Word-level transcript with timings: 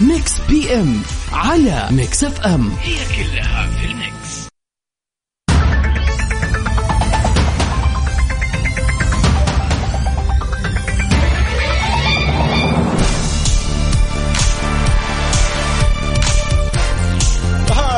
Mix 0.00 0.32
PM 0.48 1.02
على 1.32 1.88
Mix 1.90 2.24
FM 2.24 2.70
هي 2.70 2.94
كلها 2.94 3.66
في 3.66 3.86
ال 3.86 3.91
mix. 3.91 4.10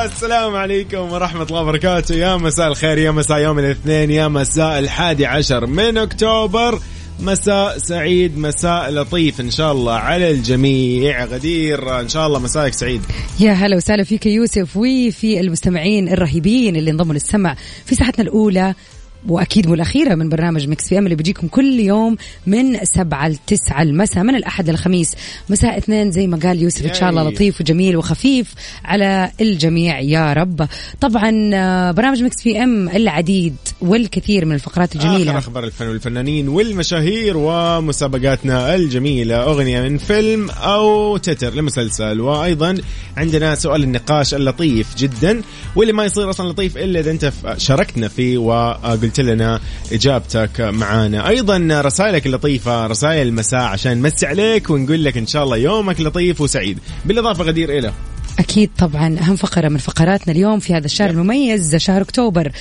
السلام 0.05 0.57
عليكم 0.57 1.13
ورحمة 1.13 1.43
الله 1.43 1.61
وبركاته. 1.61 2.15
يا 2.15 2.37
مساء 2.37 2.69
الخير 2.69 2.99
يا 2.99 3.11
مساء 3.11 3.39
يوم 3.39 3.59
الاثنين 3.59 4.11
يا 4.11 4.29
مساء 4.29 4.79
الحادي 4.79 5.27
عشر 5.27 5.67
من 5.67 5.99
أكتوبر. 5.99 6.79
مساء 7.21 7.79
سعيد 7.79 8.39
مساء 8.39 8.91
لطيف 8.91 9.41
إن 9.41 9.51
شاء 9.51 9.73
الله 9.73 9.93
على 9.93 10.31
الجميع. 10.31 11.25
غدير 11.25 12.01
إن 12.01 12.09
شاء 12.09 12.27
الله 12.27 12.39
مساءك 12.39 12.73
سعيد. 12.75 13.01
يا 13.41 13.53
هلا 13.53 13.77
وسهلا 13.77 14.05
فيك 14.05 14.27
يوسف. 14.27 14.77
وفي 14.77 15.41
المستمعين 15.41 16.09
الرهيبين 16.09 16.77
اللي 16.77 16.91
انضموا 16.91 17.15
للسمع 17.15 17.57
في 17.85 17.95
ساعتنا 17.95 18.25
الأولى 18.25 18.75
وأكيد 19.29 19.67
مو 19.67 19.75
الاخيره 19.75 20.15
من 20.15 20.29
برنامج 20.29 20.69
Mix 20.69 20.89
PM 20.89 21.05
اللي 21.05 21.15
بيجيكم 21.15 21.49
كل 21.49 21.81
يوم 21.81 22.17
من 22.47 22.85
سبعة 22.85 23.29
لتسعة 23.29 23.83
المساء 23.83 24.25
من 24.25 24.35
الأحد 24.35 24.71
للخميس 24.71 25.15
مساء 25.49 25.79
اثنين 25.79 26.11
زي 26.11 26.27
ما 26.27 26.37
قال 26.37 26.63
يوسف 26.63 26.87
إن 26.87 26.95
شاء 26.95 27.11
الله 27.11 27.23
لطيف 27.23 27.61
وجميل 27.61 27.97
وخفيف 27.97 28.55
على 28.85 29.31
الجميع 29.41 30.01
يا 30.01 30.33
رب. 30.33 30.69
طبعا 31.01 31.51
آه، 31.55 31.91
برنامج 31.91 32.23
Mix 32.23 32.43
PM 32.43 32.89
العديد 32.89 33.57
والكثير 33.81 34.45
من 34.45 34.55
الفقرات 34.55 34.97
الجميلة. 34.97 35.31
آخر 35.31 35.39
أخبار 35.39 35.65
الفن 35.65 35.89
والفنانين 35.89 36.49
والمشاهير 36.49 37.37
ومسابقاتنا 37.37 38.75
الجميلة. 38.75 39.43
أغنية 39.43 39.83
من 39.83 39.99
فيلم 39.99 40.51
أو 40.51 41.17
تتر 41.17 41.55
لمسلسل. 41.55 42.21
وأيضا 42.21 42.79
عندنا 43.17 43.55
سؤال 43.55 43.83
النقاش 43.83 44.35
اللطيف 44.35 44.97
جدا 44.97 45.43
واللي 45.77 45.93
ما 45.93 46.05
يصير 46.05 46.31
أصلا 46.31 46.49
لطيف 46.49 46.77
إلا 46.77 47.01
إذا 47.01 47.11
أنت 47.11 47.33
شاركتنا 47.57 48.09
فيه 48.09 48.39
وقلت 48.39 49.12
قلت 49.13 49.21
لنا 49.21 49.61
إجابتك 49.93 50.61
معانا. 50.61 51.29
أيضا 51.29 51.81
رسائلك 51.81 52.27
اللطيفة 52.27 52.87
رسائل 52.87 53.27
المساء 53.27 53.61
عشان 53.61 53.99
نمسي 53.99 54.27
عليك 54.27 54.71
ونقول 54.71 55.05
لك 55.05 55.17
إن 55.17 55.27
شاء 55.27 55.45
الله 55.45 55.57
يومك 55.57 56.01
لطيف 56.01 56.41
وسعيد. 56.41 56.79
بالإضافة 57.05 57.45
غدير 57.45 57.79
إلى. 57.79 57.93
أكيد 58.39 58.71
طبعا 58.79 59.19
أهم 59.19 59.37
فقرة 59.37 59.69
من 59.69 59.79
فقراتنا 59.79 60.35
اليوم 60.35 60.59
في 60.59 60.75
هذا 60.75 60.87
الشهر 60.87 61.11
المميز 61.11 61.77
شهر 61.77 62.03
أكتوبر. 62.03 62.53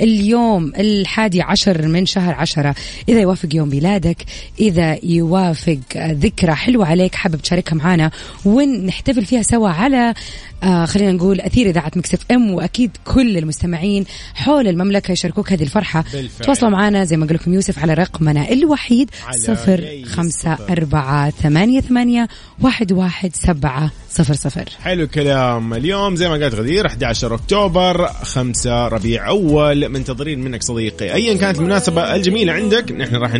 اليوم 0.00 0.72
الحادي 0.78 1.42
عشر 1.42 1.88
من 1.88 2.06
شهر 2.06 2.34
عشرة. 2.34 2.74
إذا 3.08 3.20
يوافق 3.20 3.48
يوم 3.54 3.68
ميلادك 3.68 4.16
إذا 4.60 4.98
يوافق 5.02 5.78
ذكرى 5.96 6.54
حلوة 6.54 6.86
عليك 6.86 7.14
حابب 7.14 7.42
تشاركها 7.42 7.76
معنا 7.76 8.10
ونحتفل 8.44 9.24
فيها 9.24 9.42
سوا 9.42 9.68
على 9.68 10.14
آه 10.62 10.84
خلينا 10.84 11.12
نقول 11.12 11.40
أثير 11.40 11.68
إذاعة 11.68 11.90
مكسف 11.96 12.18
أم 12.30 12.50
وأكيد 12.50 12.90
كل 13.04 13.38
المستمعين 13.38 14.04
حول 14.34 14.68
المملكة 14.68 15.12
يشاركوك 15.12 15.52
هذه 15.52 15.62
الفرحة. 15.62 16.04
بالفعل. 16.12 16.46
تواصلوا 16.46 16.70
معنا 16.70 17.04
زي 17.04 17.16
ما 17.16 17.26
قال 17.26 17.34
لكم 17.34 17.54
يوسف 17.54 17.78
على 17.78 17.94
رقمنا 17.94 18.52
الوحيد 18.52 19.10
صفر 19.38 20.02
خمسة 20.04 20.58
أربعة 20.70 21.30
ثمانية 21.30 21.80
ثمانية 21.80 22.28
واحد 22.62 22.92
واحد 22.92 23.36
سبعة 23.36 23.90
صفر 24.10 24.34
صفر. 24.34 24.64
حلو 24.82 25.04
الكلام. 25.04 25.74
اليوم 25.74 26.16
زي 26.16 26.28
ما 26.28 26.34
قالت 26.34 26.54
غدير 26.54 26.86
11 26.86 27.34
أكتوبر 27.34 28.06
5 28.06 28.88
ربيع 28.88 29.28
أول. 29.28 29.88
منتظرين 29.88 30.40
منك 30.40 30.62
صديقي. 30.62 31.14
أيا 31.14 31.34
كانت 31.34 31.58
المناسبة 31.58 32.14
الجميلة 32.14 32.52
عندك 32.52 32.92
نحن 32.92 33.16
راح 33.16 33.34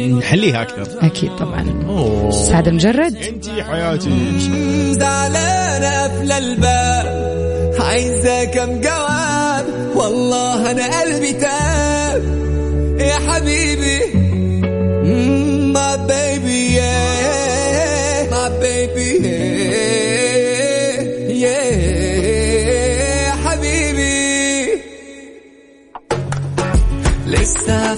نحليها 0.00 0.62
أكثر. 0.62 1.06
أكيد 1.06 1.36
طبعا. 1.36 1.84
أوه. 1.88 2.30
سعد 2.30 2.68
المجرد. 2.68 3.16
أنت 3.16 3.48
حياتي. 3.48 4.10
زعلانة 4.92 6.02
قفل 6.04 6.32
عايزة 7.80 8.44
كم 8.44 8.80
جواب 8.80 9.66
والله 9.94 10.70
أنا 10.70 11.00
قلبي 11.00 11.32
تاب. 11.32 12.22
يا 13.00 13.14
حبيبي 13.14 14.00
ما 15.72 15.96
بيبي 15.96 16.80
ما 18.30 18.48
بيبي 18.60 19.18
لسه 27.26 27.94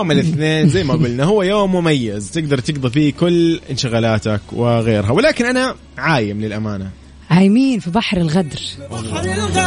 يوم 0.00 0.10
الاثنين 0.10 0.68
زي 0.68 0.84
ما 0.84 0.94
قلنا 0.94 1.24
هو 1.24 1.42
يوم 1.42 1.74
مميز. 1.74 2.30
تقدر 2.30 2.58
تقضي 2.58 2.90
فيه 2.90 3.12
كل 3.12 3.60
انشغالاتك 3.70 4.40
وغيرها. 4.52 5.10
ولكن 5.10 5.44
أنا 5.46 5.74
عايم 5.98 6.40
للأمانة. 6.40 6.90
عايمين 7.30 7.80
في 7.80 7.90
بحر 7.90 8.16
الغدر. 8.16 8.60
بحر 8.90 9.24
الغدر 9.24 9.60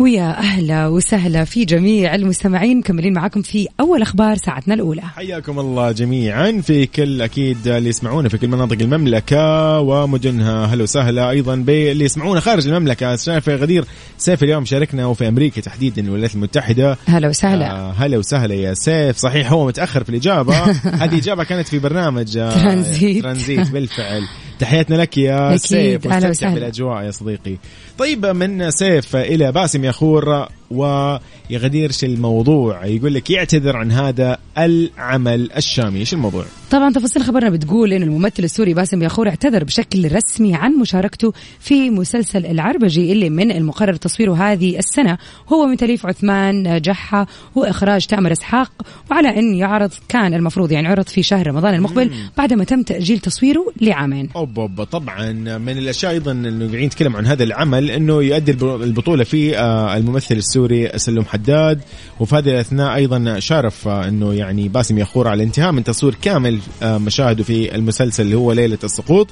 ويا 0.00 0.38
أهلا 0.38 0.86
وسهلا 0.86 1.44
في 1.44 1.64
جميع 1.64 2.14
المستمعين 2.14 2.78
مكملين 2.78 3.12
معاكم 3.12 3.42
في 3.42 3.68
أول 3.80 4.02
أخبار 4.02 4.36
ساعتنا 4.36 4.74
الأولى. 4.74 5.02
حياكم 5.02 5.58
الله 5.58 5.92
جميعا 5.92 6.60
في 6.60 6.86
كل 6.86 7.22
أكيد 7.22 7.68
اللي 7.68 7.88
يسمعونا 7.88 8.28
في 8.28 8.38
كل 8.38 8.48
مناطق 8.48 8.76
المملكة 8.80 9.78
ومدنها 9.80 10.66
هلا 10.66 10.82
وسهلا 10.82 11.30
أيضا 11.30 11.56
باللي 11.56 12.04
يسمعونا 12.04 12.40
خارج 12.40 12.68
المملكة. 12.68 13.16
شايف 13.16 13.48
غدير 13.48 13.84
سيف 14.18 14.42
اليوم 14.42 14.64
شاركنا 14.64 15.06
وفي 15.06 15.28
أمريكا 15.28 15.60
تحديدا 15.60 16.02
الولايات 16.02 16.34
المتحدة. 16.34 16.98
هلا 17.06 17.28
وسهلا. 17.28 17.70
آه 17.70 17.92
هلا 17.92 18.18
وسهلا 18.18 18.54
يا 18.54 18.74
سيف. 18.74 19.16
صحيح 19.16 19.52
هو 19.52 19.66
متأخر 19.66 20.04
في 20.04 20.10
الإجابة. 20.10 20.56
هذه 21.02 21.18
إجابة 21.18 21.44
كانت 21.44 21.68
في 21.68 21.78
برنامج 21.78 22.36
آه 22.36 22.62
ترانزيت. 22.62 23.22
ترانزيت 23.22 23.70
بالفعل. 23.70 24.22
تحياتنا 24.60 24.96
لك 24.96 25.18
يا 25.18 25.56
سيف 25.56 26.06
واستمتع 26.06 26.54
بالأجواء 26.54 27.02
يا 27.02 27.10
صديقي. 27.10 27.56
طيب 27.98 28.26
من 28.26 28.70
سيف 28.70 29.16
إلى 29.16 29.52
باسم 29.52 29.84
يخور 29.84 30.48
ويغديرش 30.70 32.04
الموضوع. 32.04 32.86
يقول 32.86 33.14
لك 33.14 33.30
يعتذر 33.30 33.76
عن 33.76 33.92
هذا 33.92 34.38
العمل 34.58 35.52
الشامي. 35.56 35.98
إيش 35.98 36.12
الموضوع؟ 36.14 36.44
طبعا 36.70 36.92
تفاصيل 36.92 37.22
خبرنا 37.22 37.50
بتقول 37.50 37.92
إن 37.92 38.02
الممثل 38.02 38.44
السوري 38.44 38.74
باسم 38.74 39.02
ياخور 39.02 39.28
اعتذر 39.28 39.64
بشكل 39.64 40.12
رسمي 40.12 40.54
عن 40.54 40.72
مشاركته 40.72 41.32
في 41.60 41.90
مسلسل 41.90 42.46
العربجي 42.46 43.12
اللي 43.12 43.30
من 43.30 43.50
المقرر 43.50 43.94
تصويره 43.96 44.32
هذه 44.34 44.78
السنة. 44.78 45.18
هو 45.52 45.66
من 45.66 45.76
تأليف 45.76 46.06
عثمان 46.06 46.80
جحا 46.80 47.26
وإخراج 47.54 48.06
تامر 48.06 48.32
إسحاق. 48.32 48.72
وعلى 49.10 49.38
إن 49.38 49.54
يعرض 49.54 49.90
كان 50.08 50.34
المفروض 50.34 50.72
يعني 50.72 50.88
عرض 50.88 51.06
في 51.06 51.22
شهر 51.22 51.46
رمضان 51.46 51.74
المقبل 51.74 52.10
بعدما 52.38 52.64
تم 52.64 52.82
تأجيل 52.82 53.18
تصويره 53.18 53.66
لعامين. 53.80 54.28
أوب 54.36 54.58
أوب. 54.58 54.84
طبعا 54.84 55.32
من 55.58 55.78
الأشياء 55.78 56.12
أيضا 56.12 56.32
إنه 56.32 56.66
قاعدين 56.66 56.86
نتكلم 56.86 57.16
عن 57.16 57.26
هذا 57.26 57.44
العمل 57.44 57.90
إنه 57.90 58.22
يؤدي 58.22 58.52
البطولة 58.62 59.24
في 59.24 59.58
آه، 59.58 59.96
الممثل 59.96 60.36
السوري. 60.36 60.59
سلم 60.96 61.24
حداد. 61.24 61.80
وفي 62.20 62.36
هذه 62.36 62.48
الأثناء 62.48 62.94
أيضا 62.94 63.38
شارف 63.38 63.88
آه، 63.88 64.08
إنه 64.08 64.34
يعني 64.34 64.68
باسم 64.68 64.98
يخور 64.98 65.28
على 65.28 65.42
الانتهاء 65.42 65.72
من 65.72 65.84
تصوير 65.84 66.14
كامل 66.22 66.58
آه، 66.82 66.98
مشاهده 66.98 67.44
في 67.44 67.74
المسلسل 67.74 68.22
اللي 68.22 68.36
هو 68.36 68.52
ليلة 68.52 68.78
السقوط 68.84 69.28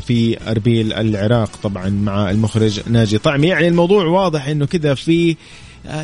في 0.00 0.36
أربيل 0.48 0.92
العراق 0.92 1.50
طبعا 1.62 1.88
مع 1.88 2.30
المخرج 2.30 2.80
ناجي 2.88 3.18
طعمي. 3.18 3.48
يعني 3.48 3.68
الموضوع 3.68 4.04
واضح 4.04 4.48
إنه 4.48 4.66
كذا 4.66 4.94
في 4.94 5.30
آه، 5.30 5.36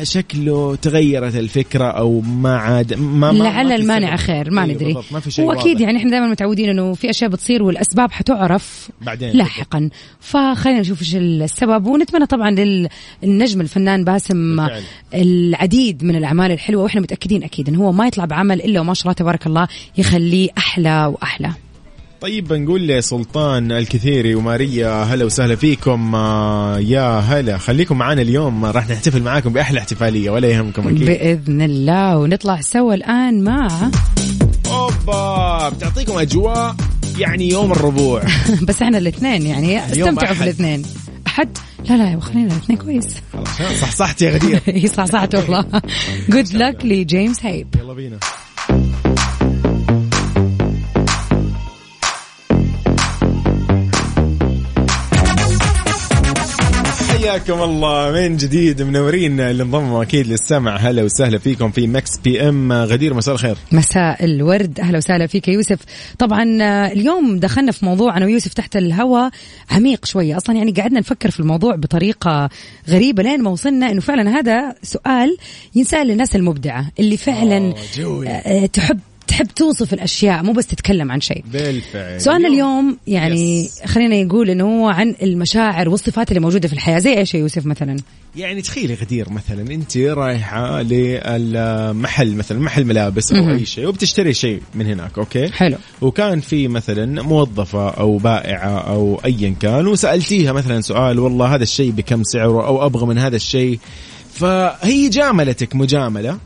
شكله 0.03 0.75
تغيرت 0.75 1.35
الفكرة 1.35 1.85
أو 1.85 2.21
ما 2.21 2.57
عاد 2.57 2.93
ما, 2.93 3.31
ما 3.31 3.43
لعل 3.43 3.71
المانع 3.71 4.15
خير 4.15 4.51
ما 4.51 4.63
إيه، 4.63 4.73
ندري. 4.73 4.97
ما 5.11 5.19
في 5.19 5.31
شيء 5.31 5.45
واكيد 5.45 5.79
يعني 5.79 5.97
إحنا 5.97 6.11
دائما 6.11 6.27
متعودين 6.27 6.69
إنه 6.69 6.93
في 6.93 7.09
أشياء 7.09 7.29
بتصير 7.29 7.63
والأسباب 7.63 8.11
حتعرف. 8.11 8.89
بعدين 9.01 9.29
لاحقا 9.29 9.89
فخلينا 10.19 10.79
نشوف 10.79 11.01
إيش 11.01 11.15
السبب 11.15 11.85
ونتمنى 11.85 12.25
طبعا 12.25 12.51
للنجم 13.23 13.61
الفنان 13.61 14.03
باسم 14.03 14.55
بالفعل. 14.55 14.83
العديد 15.13 16.03
من 16.03 16.15
الأعمال 16.15 16.51
الحلوة 16.51 16.83
وإحنا 16.83 17.01
متأكدين 17.01 17.43
أكيد 17.43 17.69
انه 17.69 17.79
هو 17.79 17.91
ما 17.91 18.07
يطلع 18.07 18.25
بعمل 18.25 18.61
إلا 18.61 18.79
وما 18.79 18.93
شاء 18.93 19.03
الله 19.03 19.13
تبارك 19.13 19.47
الله 19.47 19.67
يخليه 19.97 20.49
أحلى 20.57 21.05
وأحلى. 21.05 21.51
طيب 22.21 22.47
بنقول 22.47 22.87
لسلطان 22.87 23.71
الكثيري 23.71 24.35
وماريا 24.35 25.03
هلا 25.03 25.25
وسهلا 25.25 25.55
فيكم. 25.55 26.15
آه، 26.15 26.79
يا 26.79 27.19
هلا 27.19 27.57
خليكم 27.57 27.97
معنا 27.97 28.21
اليوم. 28.21 28.65
راح 28.65 28.89
نحتفل 28.89 29.21
معاكم 29.23 29.53
بأحلى 29.53 29.79
احتفالية 29.79 30.29
ولا 30.29 30.47
يهمكم 30.47 30.87
أكيد. 30.87 31.05
بإذن 31.05 31.61
الله 31.61 32.17
ونطلع 32.17 32.61
سوا 32.61 32.93
الآن 32.93 33.43
مع 33.43 33.67
أوبا 34.67 35.69
بتعطيكم 35.69 36.17
أجواء 36.17 36.75
يعني 37.19 37.49
يوم 37.49 37.71
الربوع. 37.71 38.23
بس 38.67 38.81
إحنا 38.81 38.97
الاثنين 38.97 39.45
يعني 39.45 39.85
استمتعوا 39.85 40.33
في 40.33 40.43
الاثنين 40.43 40.83
أحد؟ 41.27 41.57
لا 41.89 41.95
لا 41.95 42.19
خلينا 42.19 42.53
الاثنين 42.53 42.77
كويس. 42.77 43.15
صح 43.81 43.91
صحتي 43.91 44.25
يا 44.25 44.31
غدير. 44.31 44.61
صح 44.97 45.05
صحت 45.05 45.35
والله. 45.35 45.65
جود 46.29 46.53
لك 46.53 46.85
لجيمس 46.85 47.45
هيب. 47.45 47.67
يلا 47.79 47.93
بينا. 47.93 48.19
حياكم 57.27 57.61
الله. 57.61 58.11
من 58.11 58.37
جديد 58.37 58.81
منورين 58.81 59.39
اللي 59.39 59.63
انضموا 59.63 60.03
أكيد 60.03 60.27
للسمع. 60.27 60.75
هلا 60.75 61.03
وسهلا 61.03 61.37
فيكم 61.37 61.71
في 61.71 61.87
Mix 61.87 62.17
PM. 62.17 62.73
غدير 62.73 63.13
مساء 63.13 63.35
الخير. 63.35 63.57
مساء 63.71 64.25
الورد. 64.25 64.79
أهلا 64.79 64.97
وسهلا 64.97 65.27
فيك 65.27 65.47
يوسف. 65.47 65.79
طبعا 66.19 66.57
آه، 66.61 66.91
اليوم 66.91 67.39
دخلنا 67.39 67.71
في 67.71 67.85
موضوع 67.85 68.17
أنا 68.17 68.25
ويوسف 68.25 68.53
تحت 68.53 68.75
الهواء 68.75 69.29
عميق 69.71 70.05
شوية. 70.05 70.37
أصلا 70.37 70.55
يعني 70.55 70.71
قعدنا 70.71 70.99
نفكر 70.99 71.31
في 71.31 71.39
الموضوع 71.39 71.75
بطريقة 71.75 72.49
غريبة 72.89 73.23
لين 73.23 73.43
ما 73.43 73.49
وصلنا 73.49 73.91
إنه 73.91 74.01
فعلا 74.01 74.29
هذا 74.29 74.75
سؤال 74.83 75.37
ينسأل 75.75 76.07
للناس 76.07 76.35
المبدعة 76.35 76.91
اللي 76.99 77.17
فعلا 77.17 77.73
جوي. 77.95 78.27
آه، 78.29 78.65
تحب 78.65 78.99
تحب 79.37 79.47
توصف 79.47 79.93
الأشياء 79.93 80.43
مو 80.43 80.51
بس 80.51 80.67
تتكلم 80.67 81.11
عن 81.11 81.21
شيء. 81.21 81.43
بالفعل. 81.53 82.21
سؤالنا 82.21 82.47
اليوم 82.47 82.97
يعني 83.07 83.65
yes. 83.65 83.81
خلينا 83.85 84.23
نقول 84.23 84.49
إنه 84.49 84.63
هو 84.63 84.87
عن 84.87 85.15
المشاعر 85.21 85.89
والصفات 85.89 86.29
اللي 86.29 86.39
موجودة 86.39 86.67
في 86.67 86.73
الحياة 86.73 86.99
زي 86.99 87.17
إيش 87.17 87.33
يا 87.33 87.39
يوسف 87.39 87.65
مثلا؟ 87.65 87.97
يعني 88.35 88.61
تخيلي 88.61 88.93
غدير 88.93 89.29
مثلا 89.29 89.73
أنت 89.73 89.97
رايحة 89.97 90.81
للمحل 90.81 92.35
مثلا 92.35 92.59
محل 92.59 92.85
ملابس 92.85 93.31
أو. 93.31 93.49
أي 93.49 93.65
شيء 93.65 93.87
وبتشتري 93.87 94.33
شيء 94.33 94.61
من 94.75 94.85
هناك 94.85 95.17
okay؟ 95.17 95.49
حلو. 95.49 95.77
وكان 96.01 96.39
في 96.39 96.67
مثلا 96.67 97.21
موظفة 97.21 97.89
أو 97.89 98.17
بائعة 98.17 98.79
أو 98.79 99.21
أيا 99.25 99.55
كان 99.59 99.87
وسألتيها 99.87 100.51
مثلا 100.51 100.81
سؤال 100.81 101.19
والله 101.19 101.55
هذا 101.55 101.63
الشيء 101.63 101.91
بكم 101.91 102.23
سعره؟ 102.23 102.67
أو 102.67 102.85
أبغى 102.85 103.05
من 103.05 103.17
هذا 103.17 103.35
الشيء؟ 103.35 103.79
فهي 104.33 105.09
جاملتك 105.09 105.75
مجاملة 105.75 106.37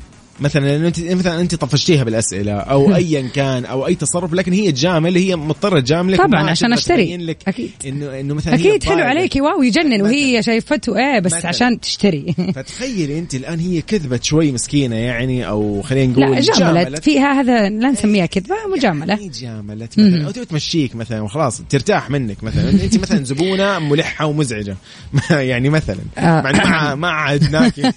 مثلا 0.42 0.66
لأنه 0.66 0.88
انت 0.88 1.00
مثلا 1.00 1.42
أنت 1.42 1.56
طفشتيها 1.56 2.04
بالأسئلة 2.04 2.52
أو 2.54 2.96
ايا 2.96 3.22
كان 3.36 3.66
أو 3.66 3.88
أي 3.88 3.96
تصرف 3.96 4.34
لكن 4.34 4.54
هي 4.54 4.72
تجامل 4.72 5.16
هي 5.16 5.36
مضطرة 5.36 5.80
تجاملك 5.80 6.18
طبعاً، 6.22 6.50
عشان. 6.50 6.76
تبين 6.76 7.22
لك 7.22 7.38
أكيد. 7.48 7.72
انه 7.86 8.20
إنه 8.20 8.34
مثلا 8.34 8.54
أكيد 8.54 8.84
حلو. 8.84 9.04
عليكي 9.04 9.42
واو 9.42 9.64
يجنن. 9.64 10.02
وهي 10.02 10.44
شايفته 10.44 10.98
إيه 10.98 11.20
بس 11.20 11.34
مثلاً. 11.34 11.48
عشان 11.48 11.80
تشتري. 11.80 12.36
فتخيلي 12.56 13.20
أنت 13.20 13.36
الآن 13.36 13.60
هي 13.60 13.82
كذبت 13.82 14.24
شوي 14.24 14.52
مسكينة 14.52 14.96
يعني 14.96 15.48
أو 15.48 15.82
خلينا 15.82 16.14
نقول 16.14 16.36
لا 16.36 16.42
جاملت. 16.42 17.04
فيها 17.04 17.32
هذا 17.42 17.70
لا 17.70 17.92
نسميها 17.92 18.26
كذبة 18.26 18.56
مجامله 18.76 19.14
هي 19.14 19.30
جاملت 19.30 20.00
مثلا. 20.00 20.26
أو 20.26 20.32
تمشيك 20.32 20.96
مثلا 20.96 21.22
وخلاص 21.22 21.62
ترتاح 21.70 22.10
منك 22.10 22.44
مثلا. 22.44 22.70
أنت 22.70 22.98
مثلا 22.98 23.24
زبونة 23.24 23.80
ملحة 23.80 24.26
ومزعجة. 24.26 24.76
يعني 25.32 25.70
مثلا. 25.70 26.00
آه. 26.18 26.42
مع 26.42 26.52
ما 26.52 26.96
ما 26.96 27.10
عادناكي 27.10 27.92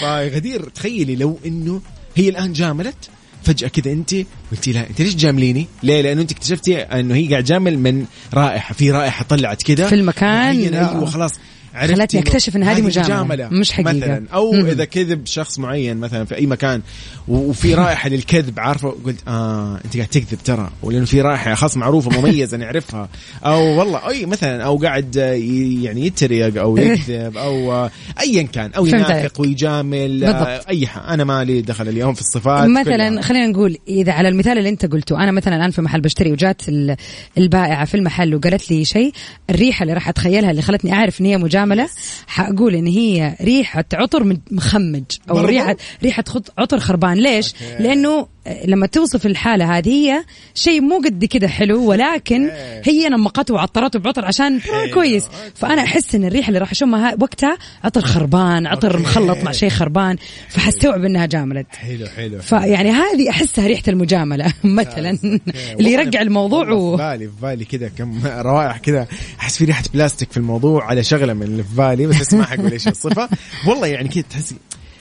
فغدير 0.00 0.68
تخيلي 0.68 1.16
لو 1.16 1.29
إنه 1.46 1.80
هي 2.16 2.28
الآن 2.28 2.52
جاملت 2.52 3.10
فجأة 3.44 3.68
كذا 3.68 3.92
أنت 3.92 4.14
قلتي 4.52 4.72
لها 4.72 4.86
أنت 4.90 5.00
ليش 5.00 5.14
جامليني؟ 5.14 5.66
ليه؟ 5.82 6.02
لأنه 6.02 6.22
أنت 6.22 6.32
اكتشفتي 6.32 6.78
أنه 6.78 7.14
هي 7.14 7.28
قاعد 7.28 7.44
جامل 7.44 7.78
من 7.78 8.04
رائحة، 8.34 8.74
في 8.74 8.90
رائحة 8.90 9.24
طلعت 9.24 9.62
كذا 9.62 9.88
في 9.88 9.94
المكان. 9.94 10.74
أيوه 10.74 11.04
خلاص 11.04 11.32
خلتني 11.74 12.20
إنه 12.20 12.28
أكتشف 12.28 12.56
إن 12.56 12.62
هذه 12.62 12.82
مجاملة، 12.82 13.48
مش 13.48 13.72
حقيقة. 13.72 13.90
مثلا 13.92 14.24
أو 14.34 14.52
مم. 14.52 14.66
إذا 14.66 14.84
كذب 14.84 15.26
شخص 15.26 15.58
معين 15.58 15.96
مثلا 15.96 16.24
في 16.24 16.34
أي 16.36 16.46
مكان 16.46 16.82
وفي 17.28 17.74
رائحة 17.84 18.08
للكذب 18.08 18.60
عارفة 18.60 18.96
قلت 19.04 19.16
آه 19.28 19.80
أنت 19.84 19.96
قاعد 19.96 20.08
تكذب 20.08 20.38
ترى 20.44 20.70
ولأنه 20.82 21.04
في 21.04 21.20
رائحة 21.20 21.54
خاص 21.54 21.76
معروفة 21.76 22.20
مميزة 22.20 22.56
نعرفها 22.56 23.08
أو 23.44 23.78
والله 23.78 24.08
أي 24.08 24.26
مثلا 24.26 24.64
أو 24.64 24.76
قاعد 24.76 25.16
آه، 25.18 25.32
يعني 25.82 26.06
يتريق 26.06 26.60
أو 26.60 26.76
يكذب 26.76 27.36
أو 27.36 27.72
آه، 27.72 27.90
ايا 28.20 28.42
كان 28.42 28.70
أو 28.72 28.86
ينافق 28.86 29.40
ويجامل 29.40 30.24
آه، 30.24 30.32
بالضبط. 30.32 30.68
أي 30.68 30.86
حاجة 30.86 31.14
أنا 31.14 31.24
مالي 31.24 31.62
دخل 31.62 31.88
اليوم 31.88 32.14
في 32.14 32.20
الصفات 32.20 32.68
مثلا. 32.68 33.22
خلينا 33.22 33.46
نقول 33.46 33.76
إذا 33.88 34.12
على 34.12 34.28
المثال 34.28 34.58
اللي 34.58 34.68
أنت 34.68 34.86
قلته 34.86 35.22
أنا 35.22 35.32
مثلا 35.32 35.56
الآن 35.56 35.70
في 35.70 35.82
محل 35.82 36.00
بشتري 36.00 36.32
وجات 36.32 36.68
ال- 36.68 36.96
البائعة 37.38 37.84
في 37.84 37.94
المحل 37.94 38.34
وقالت 38.34 38.70
لي 38.70 38.84
شيء 38.84 39.12
الريحة 39.50 39.82
اللي 39.82 39.94
راح 39.94 40.08
أتخيلها 40.08 40.50
اللي 40.50 40.62
خلتني 40.62 40.92
أعرف 40.92 41.20
إن 41.20 41.26
هي 41.26 41.36
مجاملة 41.38 41.59
حأقول 42.26 42.74
إن 42.74 42.86
هي 42.86 43.36
ريحة 43.42 43.84
عطر 43.92 44.36
مخمج 44.50 45.04
أو؟ 45.30 45.38
ريحه 45.38 45.76
ريحة 46.02 46.24
عطر 46.58 46.80
خربان 46.80 47.16
ليش 47.16 47.54
أوكي. 47.54 47.82
لأنه 47.82 48.26
لما 48.64 48.86
توصف 48.86 49.26
الحالة 49.26 49.78
هذه 49.78 49.88
هي 49.88 50.24
شيء 50.54 50.80
مو 50.80 50.98
قد 51.04 51.24
كده 51.24 51.48
حلو 51.48 51.84
ولكن 51.84 52.50
هي 52.84 53.08
نمقته 53.08 53.54
وعطرته 53.54 53.98
بعطر 53.98 54.24
عشان 54.24 54.56
آه 54.56 54.86
كويس. 54.94 55.28
فأنا 55.54 55.82
أحس 55.82 56.14
إن 56.14 56.24
الريحة 56.24 56.48
اللي 56.48 56.58
راح 56.58 56.70
أشمها 56.70 57.16
وقتها 57.20 57.58
عطر 57.84 58.00
خربان 58.00 58.66
عطر. 58.66 58.98
مخلط 58.98 59.38
مع 59.38 59.52
شيء 59.52 59.68
خربان 59.68 60.16
فحستوعب 60.48 61.04
إنها 61.04 61.26
جاملت. 61.26 61.66
حلو 61.76 62.06
حلو 62.06 62.38
فيعني 62.38 62.90
هذه 62.90 63.30
أحسها 63.30 63.66
ريحة 63.66 63.82
المجاملة 63.88 64.52
مثلا 64.64 65.18
اللي 65.78 65.92
يرجع 65.92 66.22
الموضوع 66.22 66.70
و... 66.70 66.96
في 66.96 67.02
بالي 67.02 67.26
في 67.26 67.32
بالي 67.42 67.64
كذا 67.64 67.88
كم 67.88 68.20
روائح 68.50 68.78
كذا 68.78 69.06
أحس 69.40 69.58
في 69.58 69.64
ريحة 69.64 69.84
بلاستيك 69.94 70.30
في 70.30 70.36
الموضوع 70.36 70.84
على 70.84 71.04
شغلة 71.04 71.32
من 71.32 71.42
اللي 71.42 71.62
في 71.62 71.74
بالي 71.76 72.06
بس 72.06 72.34
ما 72.34 72.44
حقول 72.44 72.72
إيش 72.72 72.88
الصفة. 72.88 73.28
والله 73.66 73.86
يعني 73.86 74.08
كذا 74.08 74.24
تحسي 74.30 74.54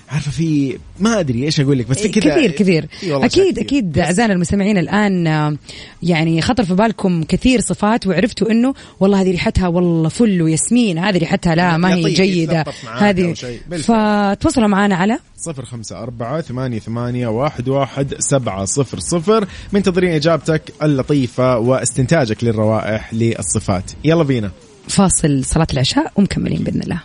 عارفة 0.10 0.32
في 0.32 0.78
ما 1.00 1.20
أدري 1.20 1.44
إيش 1.44 1.60
أقول 1.60 1.80
لك 1.80 1.88
بس 1.88 1.98
في 2.00 2.10
كذا 2.10 2.36
كثير 2.36 2.52
كثير. 2.52 2.88
أكيد 3.04 3.60
أكيد. 3.60 4.00
أعزائنا 4.00 4.34
المستمعين 4.34 4.78
الآن 4.78 5.28
آه، 5.28 5.58
يعني 6.04 6.42
خطر 6.42 6.64
في 6.64 6.74
بالكم 6.74 7.24
كثير 7.24 7.62
صفات 7.62 8.08
وعرفتوا 8.08 8.52
إنه 8.52 8.74
والله 9.00 9.22
هذه 9.22 9.32
ريحتها 9.32 9.68
والله 9.68 10.10
فل 10.10 10.42
وياسمين 10.42 10.98
هذه 10.98 11.18
ريحتها 11.18 11.56
لا 11.56 11.78
ما 11.78 11.96
هي 11.96 12.14
جيدة. 12.14 12.66
هذه. 12.98 13.34
فتواصلوا 13.78 14.68
معنا 14.68 14.96
على 14.96 15.20
صفر 15.38 15.66
خمسة 15.66 16.04
أربعة 16.04 16.42
ثمانية 16.42 16.80
ثمانية 16.80 17.28
واحد 17.28 17.70
واحد 17.70 18.16
سبعة 18.20 18.66
صفر 18.66 19.00
صفر 19.00 19.48
منتظرين 19.74 20.12
إجابتك 20.12 20.74
اللطيفة 20.84 21.58
واستنتاجك 21.58 22.44
للروائح 22.44 23.14
للصفات. 23.14 23.92
يلا 24.04 24.24
بينا. 24.24 24.52
فاصل 24.88 25.46
صلاة 25.46 25.68
العشاء 25.74 26.12
ومكملين 26.16 26.64
بإذن 26.64 26.82
الله. 26.82 27.02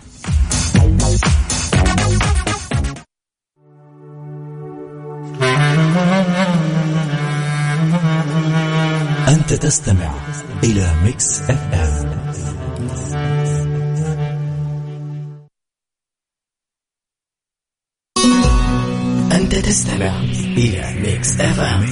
أنت 9.34 9.52
تستمع 9.52 10.14
إلى 10.64 10.94
Mix 11.04 11.40
FM. 11.40 12.08
أنت 19.32 19.54
تستمع 19.54 20.20
إلى 20.56 20.94
Mix 21.00 21.40
FM. 21.40 21.86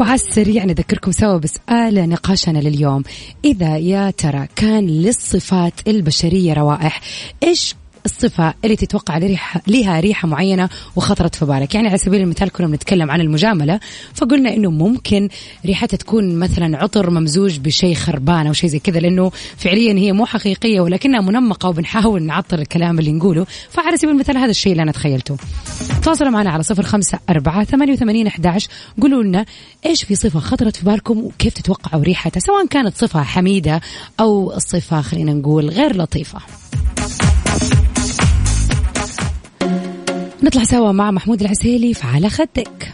وعلى 0.00 0.14
السريع 0.14 0.64
نذكركم 0.64 1.12
سوا 1.12 1.38
بسؤال 1.38 2.08
نقاشنا 2.08 2.58
لليوم. 2.58 3.02
إذا 3.44 3.76
يا 3.76 4.10
ترى 4.10 4.48
كان 4.56 4.86
للصفات 4.86 5.88
البشرية 5.88 6.52
روائح 6.52 7.00
إيش 7.42 7.74
الصفة 8.06 8.54
اللي 8.64 8.76
تتوقع 8.76 9.18
لها 9.66 10.00
ريحة 10.00 10.28
معينة 10.28 10.68
وخطرت 10.96 11.34
في 11.34 11.44
بالك. 11.44 11.74
يعني 11.74 11.88
على 11.88 11.98
سبيل 11.98 12.20
المثال 12.20 12.52
كنا 12.52 12.66
بنتكلم 12.66 13.10
عن 13.10 13.20
المجاملة 13.20 13.80
فقلنا 14.14 14.54
إنه 14.54 14.70
ممكن 14.70 15.28
ريحتها 15.66 15.96
تكون 15.96 16.38
مثلا 16.38 16.78
عطر 16.78 17.10
ممزوج 17.10 17.58
بشيء 17.58 17.94
خربان 17.94 18.46
أو 18.46 18.52
شيء 18.52 18.70
زي 18.70 18.78
كذا 18.78 19.00
لأنه 19.00 19.30
فعليا 19.56 19.92
هي 19.92 20.12
مو 20.12 20.26
حقيقية 20.26 20.80
ولكنها 20.80 21.20
منمقة 21.20 21.68
وبنحاول 21.68 22.22
نعطر 22.22 22.58
الكلام 22.58 22.98
اللي 22.98 23.12
نقوله. 23.12 23.46
فعلى 23.70 23.96
سبيل 23.96 24.10
المثال 24.10 24.36
هذا 24.36 24.50
الشيء 24.50 24.72
اللي 24.72 24.82
أنا 24.82 24.92
تخيلته. 24.92 25.36
تواصلوا 26.02 26.30
معنا 26.30 26.50
على 26.50 26.62
صفر 26.62 26.82
خمسة 26.82 27.18
أربعة 27.30 27.64
ثمانية 27.64 27.92
وثمانين 27.92 28.26
أحداش 28.26 28.68
قولوا 29.02 29.22
لنا 29.22 29.44
إيش 29.86 30.04
في 30.04 30.14
صفة 30.14 30.40
خطرت 30.40 30.76
في 30.76 30.84
بالكم 30.84 31.18
وكيف 31.18 31.54
تتوقعوا 31.54 32.02
ريحتها 32.02 32.40
سواء 32.40 32.66
كانت 32.66 32.96
صفة 32.96 33.22
حميدة 33.22 33.80
أو 34.20 34.58
صفة 34.58 35.00
خلينا 35.00 35.32
نقول 35.32 35.70
غير 35.70 35.96
لطيفة. 35.96 36.38
نطلع 40.42 40.64
سوا 40.64 40.92
مع 40.92 41.10
محمود 41.10 41.40
العسيلي 41.40 41.94
في 41.94 42.06
على 42.06 42.28
خدك. 42.28 42.92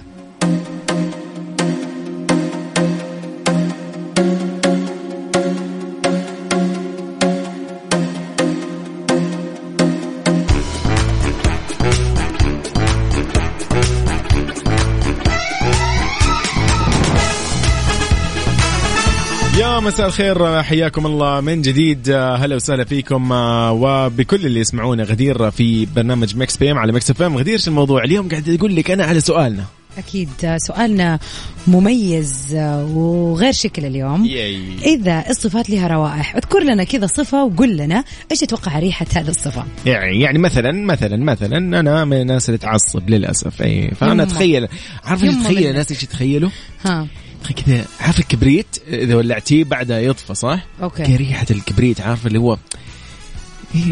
مساء 19.83 20.07
الخير 20.07 20.63
حياكم 20.63 21.07
الله 21.07 21.41
من 21.41 21.63
جديد 21.63 22.11
هلا 22.11 22.57
وسهلا 22.57 22.85
فيكم 22.85 23.31
وبكل 23.71 24.47
اللي 24.47 24.61
يسمعونا 24.61 25.03
غدير 25.03 25.51
في 25.51 25.87
برنامج 25.87 26.37
Mix 26.37 26.57
PM 26.57 26.79
على 26.79 26.93
Mix 26.93 27.11
FM 27.11 27.37
غدير 27.37 27.59
شو 27.59 27.71
الموضوع 27.71 28.05
اليوم 28.05 28.29
قاعد 28.29 28.49
أقول 28.49 28.77
لك 28.77 28.91
أنا 28.91 29.05
على 29.05 29.21
سؤالنا 29.21 29.65
أكيد 29.99 30.29
سؤالنا 30.57 31.19
مميز 31.67 32.55
وغير 32.95 33.53
شكل 33.53 33.85
اليوم 33.85 34.25
yay. 34.25 34.63
إذا 34.87 35.25
الصفات 35.31 35.71
لها 35.71 35.89
روائح 35.89 36.37
اذكر 36.37 36.63
لنا 36.63 36.85
كذا 36.85 37.07
صفة 37.07 37.45
وقل 37.45 37.77
لنا 37.77 38.05
إيش 38.31 38.41
تتوقع 38.41 38.79
ريحة 38.79 39.07
هذه 39.15 39.29
الصفة 39.29 39.65
يعني 39.87 40.21
يعني 40.21 40.39
مثلا 40.39 40.73
مثلا 40.73 41.17
مثلا 41.17 41.81
أنا 41.81 42.05
من 42.05 42.21
الناس 42.21 42.49
اللي 42.49 42.59
تعصب 42.59 43.11
للأسف 43.11 43.63
أي 43.63 43.91
فأنا 43.91 44.13
يمه. 44.13 44.23
أتخيل 44.23 44.69
عارف 45.05 45.23
يمه 45.23 45.45
تخيل 45.45 45.57
منك. 45.57 45.67
الناس 45.67 45.91
إيش 45.91 46.03
يتخيلوا؟ 46.03 46.51
ها 46.85 47.07
كذا 47.43 47.85
عارف 48.01 48.19
الكبريت 48.19 48.67
إذا 48.89 49.15
ولعتيه 49.15 49.65
بعدها 49.65 49.99
يطفى 49.99 50.35
صح؟ 50.35 50.67
كذا 50.97 51.17
ريحة 51.17 51.47
الكبريت 51.51 52.01
عارف 52.01 52.27
اللي 52.27 52.39
هو 52.39 52.57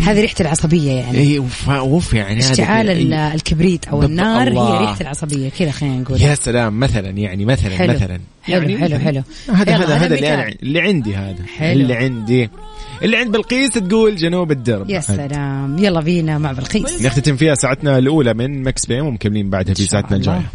هذه 0.02 0.20
ريحة 0.20 0.34
العصبية 0.40 0.92
يعني 0.92 1.18
اي 1.18 1.38
اوف 1.68 2.14
يعني 2.14 2.40
هذا 2.40 2.52
اشتعال. 2.52 2.90
ال- 2.90 3.12
الكبريت 3.12 3.88
أو. 3.88 4.02
النار 4.02 4.48
الله. 4.48 4.74
هي 4.74 4.80
ريحة 4.80 5.00
العصبية 5.00 5.48
كذا 5.58 5.70
خلينا 5.70 5.96
نقول 5.96 6.20
يا 6.22 6.34
سلام 6.34 6.80
مثلا 6.80 7.10
يعني 7.10 7.44
مثلا 7.44 7.76
حلو. 7.76 7.92
مثلا 7.92 8.20
حلو، 8.42 8.68
يعني 8.68 8.78
حلو،. 8.78 8.98
حلو. 8.98 9.22
هذا 9.54 9.76
هذا 9.76 9.94
هذا 9.94 10.14
اللي. 10.14 10.34
أنا 10.34 10.48
اللي 10.62 10.80
عندي 10.80 11.16
هذا 11.16 11.44
حلو. 11.58 11.72
اللي 11.72 11.94
عندي 11.94 12.50
اللي 13.02 13.16
عند 13.16 13.32
بلقيس 13.32 13.70
تقول 13.70 14.16
جنوب 14.16 14.50
الدرب 14.50 14.90
يا 14.90 15.00
سلام 15.00 15.78
يلا 15.78 16.00
بينا 16.00 16.38
مع 16.38 16.52
بلقيس 16.52 17.02
نختتم 17.02 17.36
فيها 17.36 17.54
ساعتنا 17.54 17.98
الأولى 17.98 18.34
من 18.34 18.62
Mix 18.62 18.86
PM 18.86 19.06
ومكملين 19.06 19.50
بعدها 19.50 19.74
في 19.74 19.86
ساعتنا. 19.86 20.16
الجاية 20.16 20.50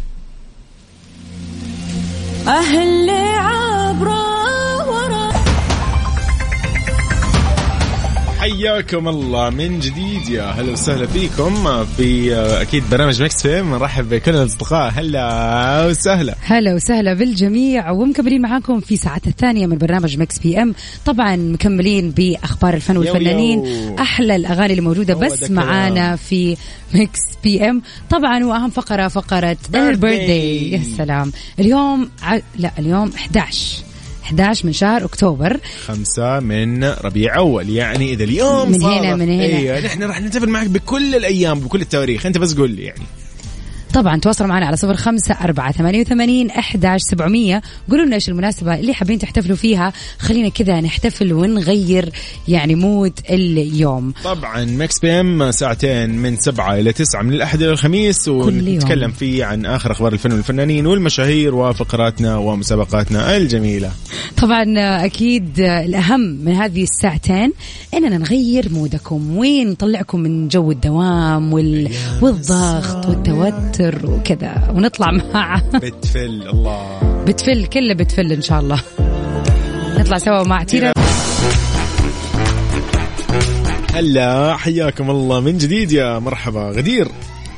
أهل 2.48 3.10
حياكم 8.46 9.08
الله 9.08 9.50
من 9.50 9.80
جديد 9.80 10.28
يا 10.28 10.42
هلا 10.44 10.72
وسهلا 10.72 11.06
فيكم 11.06 11.84
في 11.84 12.34
أكيد 12.34 12.82
برنامج 12.90 13.22
Mix 13.22 13.46
PM 13.46 13.74
نرحب 13.74 14.08
بكل 14.08 14.30
الأصدقاء. 14.30 14.92
هلا 14.96 15.86
وسهلا. 15.86 16.34
هلا 16.40 16.74
وسهلا 16.74 17.14
بالجميع. 17.14 17.90
ومكملين 17.90 18.42
معاكم 18.42 18.80
في 18.80 18.96
ساعتنا 18.96 19.30
الثانية 19.32 19.66
من 19.66 19.78
برنامج 19.78 20.18
Mix 20.18 20.38
PM 20.38 20.74
طبعا 21.06 21.36
مكملين 21.36 22.10
بأخبار 22.10 22.74
الفن 22.74 22.96
والفنانين. 22.96 23.66
يو. 23.66 23.96
أحلى 23.98 24.36
الأغاني 24.36 24.70
اللي 24.70 24.82
موجودة 24.82 25.14
هو 25.14 25.20
ده 25.20 25.26
بس. 25.26 25.50
معانا 25.50 26.16
في 26.16 26.56
Mix 26.94 27.20
PM 27.44 27.82
طبعا 28.10 28.44
وأهم 28.44 28.70
فقرة 28.70 29.08
فقرة 29.08 29.56
ال 29.74 29.85
birthday 29.85 30.72
يا 30.72 30.82
سلام. 30.96 31.32
اليوم 31.58 32.10
ع... 32.22 32.38
لا 32.58 32.70
اليوم 32.78 33.12
11 33.16 33.76
11 34.26 34.66
من 34.66 34.72
شهر 34.72 35.04
أكتوبر. 35.04 35.60
خمسة 35.86 36.40
من 36.40 36.84
ربيع 36.84 37.36
أول. 37.36 37.70
يعني 37.70 38.12
إذا 38.12 38.24
اليوم 38.24 38.70
من 38.70 38.82
هنا- 38.82 39.14
من 39.14 39.28
هنا. 39.28 39.42
أيوة 39.56 39.80
نحن 39.80 40.02
راح 40.02 40.20
نحتفل 40.20 40.48
معك 40.48 40.66
بكل 40.66 41.14
الأيام 41.14 41.60
بكل 41.60 41.80
التواريخ. 41.80 42.26
أنت 42.26 42.38
بس 42.38 42.54
قول 42.54 42.70
لي 42.70 42.82
يعني. 42.84 43.02
طبعا 43.96 44.20
تواصلوا 44.20 44.48
معنا 44.48 44.66
على 44.66 44.76
صفر 44.76 44.94
خمسة 44.94 45.34
أربعة 45.34 45.72
ثمانية 45.72 46.00
وثمانين 46.00 46.50
أحداش 46.50 47.00
سبعمية. 47.00 47.62
قولوا 47.90 48.04
لنا 48.06 48.14
إيش 48.14 48.28
المناسبة 48.28 48.74
اللي 48.74 48.94
حابين 48.94 49.18
تحتفلوا 49.18 49.56
فيها. 49.56 49.92
خلينا 50.18 50.48
كذا 50.48 50.80
نحتفل 50.80 51.32
ونغير 51.32 52.12
يعني 52.48 52.74
mood 52.74 53.12
اليوم. 53.30 54.14
طبعا 54.24 54.64
Mix 54.64 54.98
PM 54.98 55.50
ساعتين 55.50 56.10
من 56.10 56.36
سبعة 56.36 56.74
إلى 56.74 56.92
تسعة 56.92 57.22
من 57.22 57.32
الأحد 57.32 57.62
إلى 57.62 57.70
الخميس. 57.70 58.28
ونتكلم 58.28 59.10
فيه 59.10 59.44
عن 59.44 59.66
آخر 59.66 59.92
أخبار 59.92 60.12
الفن 60.12 60.32
والفنانين 60.32 60.86
والمشاهير 60.86 61.54
وفقراتنا 61.54 62.36
ومسابقاتنا 62.36 63.36
الجميلة. 63.36 63.90
طبعا 64.36 64.64
أكيد 65.04 65.60
الأهم 65.60 66.20
من 66.20 66.52
هذه 66.52 66.82
الساعتين 66.82 67.52
إننا 67.94 68.18
نغير 68.18 68.68
mood 68.72 69.09
كم. 69.09 69.36
وين 69.36 69.70
نطلعكم 69.70 70.20
من 70.20 70.48
جو 70.48 70.70
الدوام 70.70 71.52
وال... 71.52 71.90
والضغط 72.22 73.06
والتوتر؟ 73.06 73.85
وكذا 74.04 74.72
ونطلع 74.74 75.10
مع 75.34 75.60
beautiful 75.74 76.48
الله. 76.48 77.00
beautiful 77.26 77.66
كله 77.66 77.94
beautiful 77.94 78.32
إن 78.32 78.42
شاء 78.42 78.60
الله. 78.60 78.82
نطلع 79.98 80.18
سوا 80.18 80.42
مع 80.42 80.62
تيرا. 80.62 80.92
هلا 83.94 84.56
حياكم 84.56 85.10
الله 85.10 85.40
من 85.40 85.58
جديد 85.58 85.92
يا 85.92 86.18
مرحبا 86.18 86.70
غدير. 86.70 87.08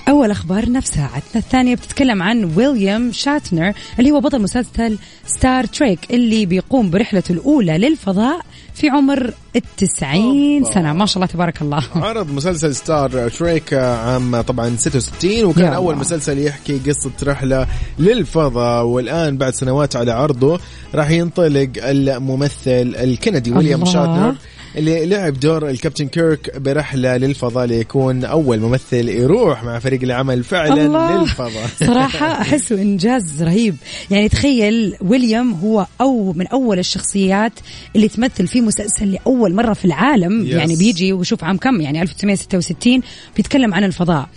أول 0.09 0.31
أخبارنا 0.31 0.81
في 0.81 0.87
ساعتنا. 0.87 1.21
الثانية 1.37 1.75
بتتكلم 1.75 2.23
عن 2.23 2.53
ويليام 2.57 3.13
شاتنر 3.13 3.73
اللي 3.99 4.11
هو 4.11 4.21
بطل 4.21 4.43
مسلسل 4.43 4.99
ستار 5.27 5.65
تريك 5.65 5.99
اللي 6.11 6.47
بيقوم 6.47 6.91
برحلته 6.91 7.33
الأولى 7.33 7.79
للفضاء 7.79 8.41
في 8.75 8.89
عمر 8.89 9.33
التسعين 9.57 10.65
سنة. 10.65 10.93
ما 10.93 11.07
شاء 11.07 11.17
الله 11.17 11.27
تبارك 11.27 11.63
الله. 11.63 11.85
عرض 11.95 12.33
مسلسل 12.33 12.75
ستار 12.75 13.29
تريك 13.29 13.75
عام 13.75 14.41
طبعا 14.41 14.77
66 14.77 15.45
وكان 15.45 15.73
أول 15.73 15.93
الله. 15.93 16.01
مسلسل 16.01 16.39
يحكي 16.39 16.79
قصة 16.79 17.11
رحلة 17.23 17.67
للفضاء 17.99 18.85
والآن 18.85 19.37
بعد 19.37 19.55
سنوات 19.55 19.97
على 19.97 20.13
عرضه 20.13 20.61
راح 20.95 21.11
ينطلق 21.11 21.69
الممثل 21.77 22.95
الكندي 22.99 23.53
ويليام. 23.53 23.85
شاتنر. 23.85 24.37
اللي 24.79 25.07
لعب 25.07 25.41
دور 25.41 25.71
الكابتن 25.71 26.09
كيرك 26.09 26.59
برحلة 26.59 27.17
للفضاء 27.17 27.67
ليكون 27.67 28.25
أول 28.25 28.61
ممثل 28.61 29.09
يروح 29.09 29.65
مع 29.65 29.79
فريق 29.79 30.03
العمل 30.03 30.45
فعلا 30.45 30.83
الله. 30.83 31.21
للفضاء. 31.21 31.67
صراحة 31.87 32.41
أحسه 32.41 32.83
إنجاز 32.83 33.43
رهيب. 33.43 33.77
يعني 34.11 34.29
تخيل 34.29 34.95
ويليام 35.01 35.53
هو 35.53 35.87
أو 36.01 36.33
من 36.33 36.47
أول 36.47 36.79
الشخصيات 36.79 37.53
اللي 37.97 38.09
تمثل 38.09 38.47
في 38.47 38.61
مسلسل 38.61 39.13
لأول 39.13 39.55
مرة 39.55 39.73
في 39.73 39.85
العالم. 39.85 40.45
Yes. 40.45 40.55
يعني 40.55 40.77
بيجي 40.77 41.13
وشوف 41.13 41.45
عام 41.45 41.57
كم؟ 41.57 41.81
يعني 41.81 42.03
1966 42.03 43.01
بيتكلم 43.37 43.75
عن 43.75 43.85
الفضاء. 43.85 44.29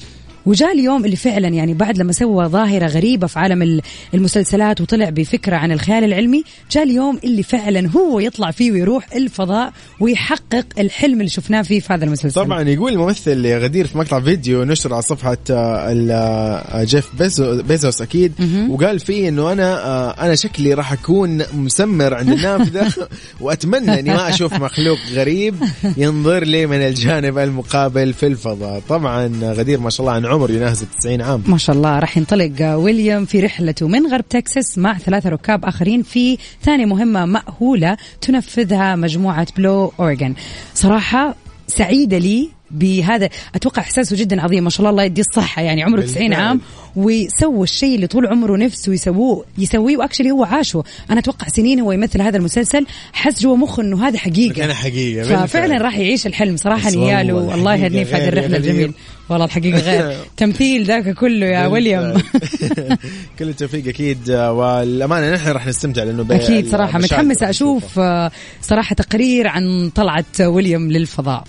وجاء 0.46 0.72
اليوم 0.74 1.06
اللي 1.06 1.16
فعلا 1.16 1.48
يعني 1.48 1.74
بعد 1.74 1.98
لما 1.98 2.12
سوى 2.14 2.46
ظاهرة 2.46 2.88
غريبة 2.88 3.28
في 3.28 3.40
عالم 3.40 3.62
ال- 3.62 3.82
المسلسلات 4.14 4.82
وطلع 4.82 5.10
بفكرة 5.10 5.56
عن 5.56 5.72
الخيال 5.72 6.04
العلمي 6.04 6.44
جاء 6.72 6.84
اليوم 6.84 7.20
اللي 7.24 7.44
فعلا 7.44 7.90
هو 7.90 8.20
يطلع 8.20 8.52
فيه 8.52 8.72
ويروح 8.72 9.14
الفضاء 9.16 9.74
ويحقق 10.00 10.66
الحلم 10.80 11.14
اللي 11.14 11.30
شفناه 11.30 11.62
فيه 11.62 11.80
في 11.80 11.94
هذا 11.94 12.06
المسلسل. 12.06 12.42
طبعا 12.42 12.62
يقول 12.62 12.92
الممثل 12.94 13.48
غدير 13.58 13.88
في 13.88 13.98
مقطع 13.98 14.20
فيديو 14.20 14.64
نشر 14.64 14.94
على 14.94 15.02
صفحة 15.02 15.38
آه، 15.50 15.94
آه، 16.12 16.84
جيف 16.84 17.10
بيزو 17.20 17.62
بيزوس 17.64 18.02
أكيد 18.02 18.34
وقال 18.70 19.00
فيه 19.00 19.30
إنه 19.30 19.52
أنا 19.52 19.86
آه، 19.86 20.10
أنا 20.26 20.36
شكلي 20.36 20.74
راح 20.74 20.94
أكون 20.94 21.42
مسمر 21.54 22.14
عند 22.14 22.30
النافذة 22.30 22.94
وأتمنى 23.42 24.00
إني 24.00 24.10
ما 24.10 24.30
أشوف 24.30 24.54
مخلوق 24.54 24.98
غريب 25.14 25.56
ينظر 25.98 26.44
لي 26.44 26.66
من 26.66 26.78
الجانب 26.82 27.38
المقابل 27.38 28.14
في 28.14 28.28
الفضاء. 28.28 28.82
طبعا 28.90 29.32
غدير 29.44 29.80
ما 29.80 29.90
شاء 29.90 30.02
الله 30.02 30.14
عن 30.14 30.26
عمر 30.32 30.52
يناهز 30.52 30.86
90 31.00 31.22
عام 31.22 31.44
ما 31.48 31.58
شاء 31.58 31.76
الله 31.76 32.00
راح 32.00 32.18
ينطلق 32.18 32.76
ويليام 32.76 33.26
في 33.26 33.40
رحلته 33.40 33.88
من 33.88 34.08
غرب 34.08 34.30
تكساس 34.30 34.78
مع 34.78 34.98
ثلاثة 34.98 35.30
ركاب 35.30 35.66
آخرين 35.66 36.04
في 36.04 36.38
ثاني 36.64 36.86
مهمة 36.86 37.26
مأهولة 37.26 37.98
تنفذها 38.22 38.96
مجموعة 38.96 39.48
بلو 39.58 39.94
أوريغان 40.00 40.34
صراحة 40.74 41.36
سعيدة 41.68 42.18
لي 42.18 42.50
بهذا 42.72 43.30
أتوقع 43.56 43.82
إحساسه 43.82 44.16
جدا 44.16 44.42
عظيم 44.42 44.64
ما 44.64 44.70
شاء 44.70 44.80
الله 44.80 44.90
الله 44.90 45.04
يديه 45.04 45.22
الصحة 45.22 45.62
يعني 45.62 45.84
عمره 45.84 46.02
90 46.02 46.28
بالفعل. 46.28 46.44
عام 46.44 46.62
وسوى 46.96 47.64
الشيء 47.64 47.96
اللي 47.96 48.08
طول 48.08 48.28
عمره 48.28 48.58
نفسه 48.58 48.94
يسووه 48.94 49.46
يسويه 49.58 49.98
وأكشلي 49.98 50.32
هو 50.32 50.44
عاشه 50.44 50.84
أنا 51.10 51.20
أتوقع 51.20 51.48
سنين 51.48 51.80
هو 51.80 51.92
يمثل 51.92 52.22
هذا 52.22 52.38
المسلسل 52.38 52.86
حس 53.14 53.42
جوا 53.42 53.58
مخه 53.58 53.84
إنه 53.84 54.08
هذا 54.08 54.18
حقيقة 54.18 54.54
كان 54.54 54.74
حقيقة 54.74 55.46
ففعلا. 55.46 55.78
راح 55.78 55.98
يعيش 55.98 56.28
الحلم 56.28 56.58
صراحة 56.58 56.92
نياله 56.92 57.34
والله 57.34 57.56
الله 57.56 57.76
يهنيه 57.76 58.04
في 58.04 58.16
هذه 58.16 58.28
الرحلة. 58.28 58.58
الجميله 58.58 58.94
والله 59.32 59.46
الحقيقة 59.46 59.80
غير. 59.80 60.18
تمثيل 60.38 60.84
ذاك 60.84 61.10
كله 61.14 61.46
يا 61.46 61.68
ويليام 61.68 62.14
كل 63.40 63.50
التوفيق 63.50 63.88
أكيد. 63.88 64.32
والأمانة 64.32 65.34
نحن 65.34 65.50
راح 65.50 65.68
نستمتع 65.68 66.04
لأنه 66.04 66.26
أكيد 66.32 66.68
صراحة. 66.72 67.00
متحمسه. 67.00 67.50
أشوف 67.50 68.00
آه، 68.00 68.32
صراحة 68.62 68.96
تقرير 68.96 69.48
عن 69.48 69.92
طلعة 69.96 70.26
ويليام 70.40 70.92
للفضاء. 70.92 71.44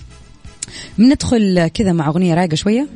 بندخل 0.98 1.68
كذا 1.74 1.92
مع 1.92 2.08
أغنية 2.08 2.34
رايقة 2.34 2.54
شوية. 2.54 2.86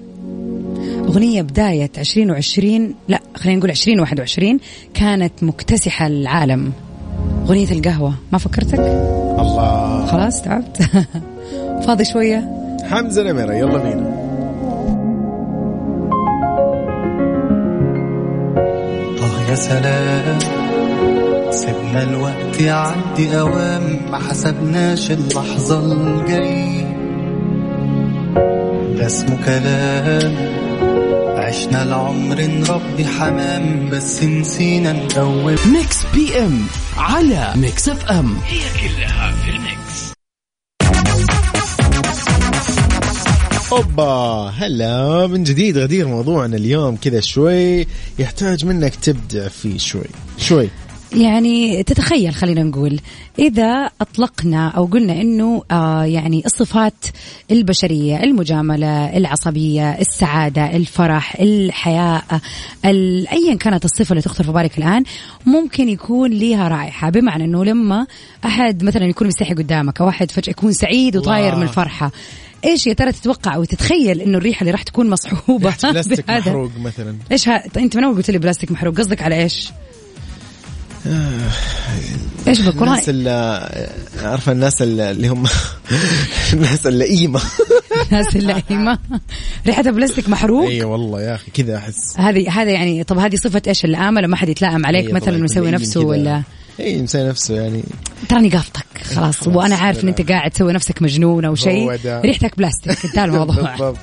أغنية 1.08 1.42
بداية 1.42 1.90
2020 1.98 2.94
لا 3.08 3.20
خلينا 3.36 3.58
نقول 3.58 3.70
2021 3.70 4.58
كانت 4.94 5.42
مكتسحة 5.42 6.06
العالم. 6.06 6.72
أغنية 7.46 7.72
القهوة. 7.72 8.14
ما 8.32 8.38
فكرتك؟ 8.38 8.78
الله. 9.38 10.06
خلاص 10.06 10.42
تعبت. 10.42 10.82
فاضي 11.86 12.04
شوية؟ 12.04 12.48
حمزة 12.84 13.22
نمره 13.22 13.54
يلا 13.54 13.78
بينا. 13.78 14.25
سلام. 19.56 20.38
سيبنا 21.50 22.02
الوقت 22.02 22.60
يعدي 22.60 23.38
أوام 23.40 24.00
ما 24.10 24.18
حسبناش 24.18 25.10
اللحظة 25.10 25.92
الجاي 25.92 26.82
ده 28.96 29.06
اسمه 29.06 29.38
كلام. 29.46 30.34
عشنا 31.38 31.82
العمر 31.82 32.40
نربي 32.40 33.06
حمام 33.06 33.88
بس 33.92 34.22
نسينا 34.22 34.92
نقوم 34.92 35.44
Mix 35.44 35.98
PM 36.14 36.66
على 36.96 37.52
Mix 37.56 37.88
FM 37.88 38.36
هي 38.46 38.58
كلها 38.80 39.32
في 39.32 39.50
ال 39.50 39.55
mix. 39.55 39.75
اوبا 43.76 44.50
هلا 44.59 45.26
من 45.26 45.45
جديد 45.45 45.78
غدير 45.78 46.09
موضوعنا 46.09 46.56
اليوم 46.56 46.97
كذا 46.97 47.21
شوي. 47.21 47.87
يحتاج 48.18 48.64
منك 48.64 48.95
تبدع 48.95 49.49
فيه 49.49 49.78
شوي. 49.78 50.04
شوي. 50.38 50.68
يعني 51.12 51.83
تتخيل 51.83 52.35
خلينا 52.35 52.62
نقول 52.62 53.00
إذا 53.38 53.90
أطلقنا 54.00 54.68
أو 54.68 54.85
قلنا 54.85 55.12
أنه 55.21 55.62
آه 55.71 56.04
يعني 56.04 56.42
الصفات 56.47 56.92
البشرية 57.50 58.23
المجاملة 58.23 59.16
العصبية 59.16 59.90
السعادة 59.90 60.76
الفرح 60.76 61.37
الحياء 61.40 62.25
ال- 62.85 63.28
أيا 63.28 63.54
كانت 63.54 63.85
الصفة 63.85 64.11
اللي 64.12 64.23
تخطر 64.23 64.45
في 64.45 64.52
بالك 64.52 64.78
الآن 64.78 65.04
ممكن 65.47 65.88
يكون 65.88 66.30
لها 66.30 66.68
رائحة. 66.68 67.11
بمعنى 67.11 67.45
أنه 67.45 67.64
لما 67.64 68.06
أحد 68.45 68.85
مثلا 68.85 69.04
يكون 69.04 69.26
مستحي 69.26 69.54
قدامك 69.54 70.00
أو 70.00 70.09
أحد 70.09 70.30
فجأة 70.30 70.50
يكون 70.50 70.73
سعيد 70.73 71.16
وطاير. 71.16 71.56
من 71.56 71.62
الفرحة. 71.62 72.12
إيش 72.64 72.86
يا 72.86 72.92
ترى 72.92 73.12
تتوقع 73.12 73.54
أو 73.54 73.64
تتخيل 73.64 74.20
إنه 74.20 74.38
الريحة 74.38 74.60
اللي 74.60 74.70
راح 74.70 74.82
تكون 74.82 75.10
مصحوبة 75.10 75.75
بلاستيك؟ 75.82 76.30
محروق 76.30 76.70
مثلا. 76.78 77.16
إيش 77.32 77.48
ها... 77.48 77.64
أنت 77.76 77.96
من 77.96 78.04
اول 78.04 78.16
قلت 78.16 78.30
لي 78.30 78.38
بلاستيك 78.38 78.72
محروق؟ 78.72 78.98
قصدك 78.98 79.22
على 79.22 79.42
إيش؟ 79.42 79.70
إيش 82.48 82.60
بك 82.60 82.80
والله 82.80 82.92
الناس 82.94 83.08
اللي 83.08 83.30
عارفة 84.22 84.52
الناس 84.52 84.82
اللي 84.82 85.28
هم 85.28 85.44
الناس 86.52 86.86
اللئيمة. 86.86 87.40
الناس 88.12 88.36
اللئيمة. 88.36 88.98
ريحتها 89.66 89.90
بلاستيك 89.90 90.28
محروق؟ 90.28 90.68
اي 90.68 90.84
والله 90.84 91.22
يا 91.22 91.34
أخي 91.34 91.50
كذا 91.50 91.76
أحس. 91.76 92.20
هذه 92.20 92.50
هذا 92.50 92.70
يعني 92.70 93.04
طب 93.04 93.18
هذه 93.18 93.36
صفة 93.36 93.62
إيش؟ 93.66 93.84
اللئامه 93.84 94.20
لما 94.20 94.34
احد 94.34 94.48
يتلائم 94.48 94.86
عليك 94.86 95.06
إيه 95.06 95.12
مثلا 95.12 95.42
ويسوي 95.42 95.70
نفسه. 95.70 96.00
ولا 96.00 96.42
اي 96.80 97.02
مسوي 97.02 97.28
نفسه 97.28 97.54
يعني 97.62 97.83
تراني 98.28 98.49
قافطك 98.50 98.85
خلاص 99.14 99.49
وأنا 99.49 99.76
عارف 99.76 100.04
إن. 100.04 100.09
أنت 100.09 100.30
قاعد 100.30 100.50
تسوي 100.50 100.73
نفسك 100.73 101.02
مجنون 101.02 101.45
أو 101.45 101.54
شيء. 101.54 101.90
ريحتك 102.06 102.59
بلاستيك 102.59 103.04
انتهى 103.04 103.25
الموضوع 103.30 103.76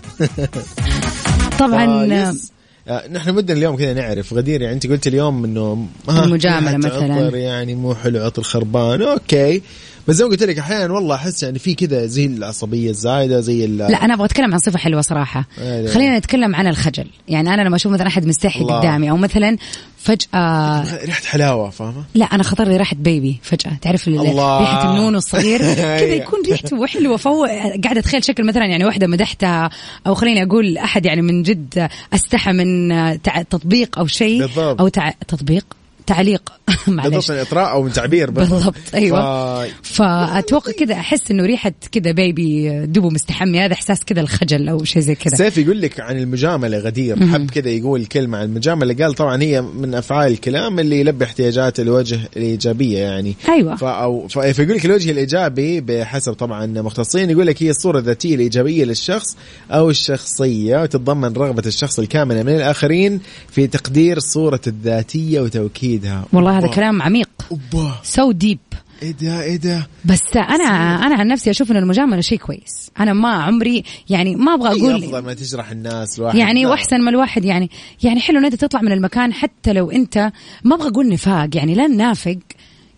طبعا 1.60 2.32
فيس. 2.32 2.52
آه، 2.88 3.08
نحن 3.08 3.32
بدنا 3.32 3.58
اليوم 3.58 3.76
كذا 3.76 3.94
نعرف 3.94 4.34
غدير 4.34 4.62
يعني 4.62 4.74
أنت 4.74 4.88
قلت 4.88 5.08
اليوم 5.08 5.44
إنه 5.46 5.88
ها، 6.10 6.24
المجاملة 6.26 6.72
ريحة 6.90 7.08
مثلاً. 7.08 7.38
يعني 7.38 7.76
مو 7.76 7.96
حلو 7.96 8.24
عطر 8.24 8.44
خربان 8.44 9.02
أوكي 9.02 9.62
بس 10.08 10.16
زي 10.16 10.24
ما 10.26 10.30
قلت 10.32 10.44
لك 10.44 10.60
أحيانا 10.60 10.94
والله 10.94 11.16
أحس 11.16 11.44
يعني 11.44 11.60
في 11.60 11.74
كذا 11.76 12.06
زي 12.06 12.26
العصبية 12.26 12.90
الزايدة 12.90 13.40
زي 13.40 13.66
ال- 13.66 13.78
لا 13.78 14.06
أنا 14.06 14.14
أبغى 14.14 14.26
أتكلم 14.26 14.54
عن 14.54 14.60
صفة 14.60 14.78
حلوة 14.80 15.02
صراحة 15.02 15.48
أيوة. 15.62 15.92
خلينا 15.92 16.18
نتكلم 16.18 16.56
عن 16.56 16.68
الخجل 16.68 17.08
يعني 17.28 17.54
أنا 17.54 17.62
لما 17.62 17.76
أشوف 17.76 17.92
مثلا 17.92 18.08
أحد 18.08 18.26
مستحي. 18.26 18.64
قدامي 18.64 19.10
أو 19.10 19.18
مثلا 19.18 19.58
فجأة 19.98 20.84
ريحه 21.06 21.24
حلاوة 21.26 21.70
فاهمة 21.70 22.04
لا 22.16 22.26
أنا 22.26 22.44
خطر 22.44 22.68
لي 22.68 22.78
ريحة 22.78 22.96
بيبي 22.96 23.40
فجأة 23.44 23.72
تعرف. 23.82 24.08
ريحة 24.08 24.92
النون 24.92 25.16
الصغير 25.16 25.60
كذا 25.76 25.96
أيوة. 25.96 26.12
يكون 26.16 26.40
ريحته 26.48 26.86
حلوة 26.88 27.18
فهو 27.18 27.46
قاعدة 27.84 28.00
أتخيل 28.00 28.24
شكل 28.24 28.46
مثلا 28.46 28.66
يعني 28.66 28.86
واحدة 28.86 29.08
مدحتها 29.08 29.70
أو 30.08 30.14
خليني 30.14 30.44
أقول 30.44 30.78
أحد 30.78 31.06
يعني 31.06 31.22
من 31.22 31.44
جد 31.44 31.90
أستحى 32.14 32.52
من 32.54 32.90
تطبيق 33.50 34.00
أو 34.00 34.08
شيء. 34.08 34.50
أو 34.58 34.88
تع... 34.88 35.10
تطبيق 35.28 35.66
تعليق. 36.08 36.42
معلش. 36.88 37.14
بالضبط 37.14 37.32
من 37.32 37.38
إطراء 37.38 37.72
أو 37.72 37.84
من 37.84 37.92
تعبير. 37.92 38.30
بالضبط 38.32 38.76
أيوه. 38.94 39.66
ف- 39.66 39.70
فأتوقع 39.84 40.72
كذا 40.72 40.94
أحس 40.94 41.32
إنه 41.32 41.44
ريحة 41.46 41.72
كذا 41.92 42.12
بيبي 42.12 42.70
دبو 42.86 43.10
مستحمي 43.10 43.60
هذا 43.60 43.74
إحساس 43.74 44.00
كذا 44.06 44.22
الخجل 44.22 44.70
أو 44.70 44.84
شيء 44.84 45.02
زي 45.02 45.16
كذا. 45.16 45.36
سيف 45.36 45.58
يقول 45.58 45.82
لك 45.82 46.00
عن 46.00 46.18
المجاملة 46.18 46.78
غدير. 46.78 47.28
حب 47.28 47.52
كذا 47.52 47.70
يقول 47.70 48.06
كلمة 48.06 48.38
عن 48.38 48.44
المجاملة. 48.46 49.04
قال 49.06 49.14
طبعا 49.14 49.42
هي 49.44 49.62
من 49.62 49.96
أفعال 49.96 50.32
الكلام 50.32 50.80
اللي 50.80 51.00
يلبي 51.00 51.26
احتياجات 51.26 51.80
الوجه 51.80 52.20
الإيجابية 52.38 52.98
يعني. 53.00 53.36
أيوة. 53.50 53.76
ف 53.76 53.84
أو 53.84 54.28
ف- 54.28 54.40
فيقول 54.40 54.76
لك 54.76 54.86
الوجه 54.86 55.12
الإيجابي 55.12 55.82
بحسب 55.82 56.34
طبعا 56.34 56.66
مختصين 56.66 57.30
يقول 57.30 57.48
لك 57.48 57.64
هي 57.64 57.70
الصورة 57.70 58.00
الذاتية 58.00 58.36
الإيجابية 58.36 58.86
للشخص 58.86 59.38
أو 59.72 59.90
الشخصية 59.90 60.82
وتتضمن 60.82 61.34
رغبة 61.34 61.64
الشخص 61.66 62.00
الكاملة 62.00 62.44
من 62.44 62.56
الآخرين 62.56 63.20
في 63.52 63.68
تقدير 63.68 64.20
صورة 64.20 64.62
الذاتية 64.68 65.40
وتوكيدها 65.94 66.26
والله 66.34 66.58
هذا. 66.58 66.68
كلام 66.68 67.02
عميق. 67.02 67.30
So 68.04 68.32
deep 68.32 68.60
إيه 69.02 69.12
ده؟ 69.12 69.42
إيه 69.42 69.56
ده؟ 69.56 69.88
بس 70.06 70.22
أنا 70.36 70.66
أنا 71.06 71.16
عن 71.16 71.28
نفسي 71.28 71.50
أشوف 71.50 71.72
إن 71.72 71.78
المجاملة 71.78 72.22
شيء 72.22 72.38
كويس. 72.38 72.92
أنا 73.00 73.14
ما 73.14 73.30
عمري 73.30 73.84
يعني 74.10 74.36
ما 74.36 74.54
أبغى 74.54 74.70
هي 74.70 74.96
أفضل 74.96 75.14
أقول 75.14 75.26
ما 75.26 75.34
تجرح 75.34 75.72
الناس 75.72 76.20
الواحد. 76.20 76.38
يعني. 76.38 76.66
وأحسن 76.66 77.02
ما 77.02 77.10
الواحد 77.10 77.46
يعني. 77.46 77.70
يعني 78.04 78.20
حلو 78.20 78.40
إن 78.40 78.46
أنت 78.46 78.56
تطلع 78.56 78.82
من 78.82 78.92
المكان 78.92 79.34
حتى 79.34 79.74
لو 79.74 79.92
أنت 79.92 80.32
ما 80.64 80.76
أبغى 80.76 80.88
أقول 80.88 81.10
نفاق. 81.10 81.50
يعني 81.56 81.76
لا 81.76 81.88
نافق. 81.88 82.38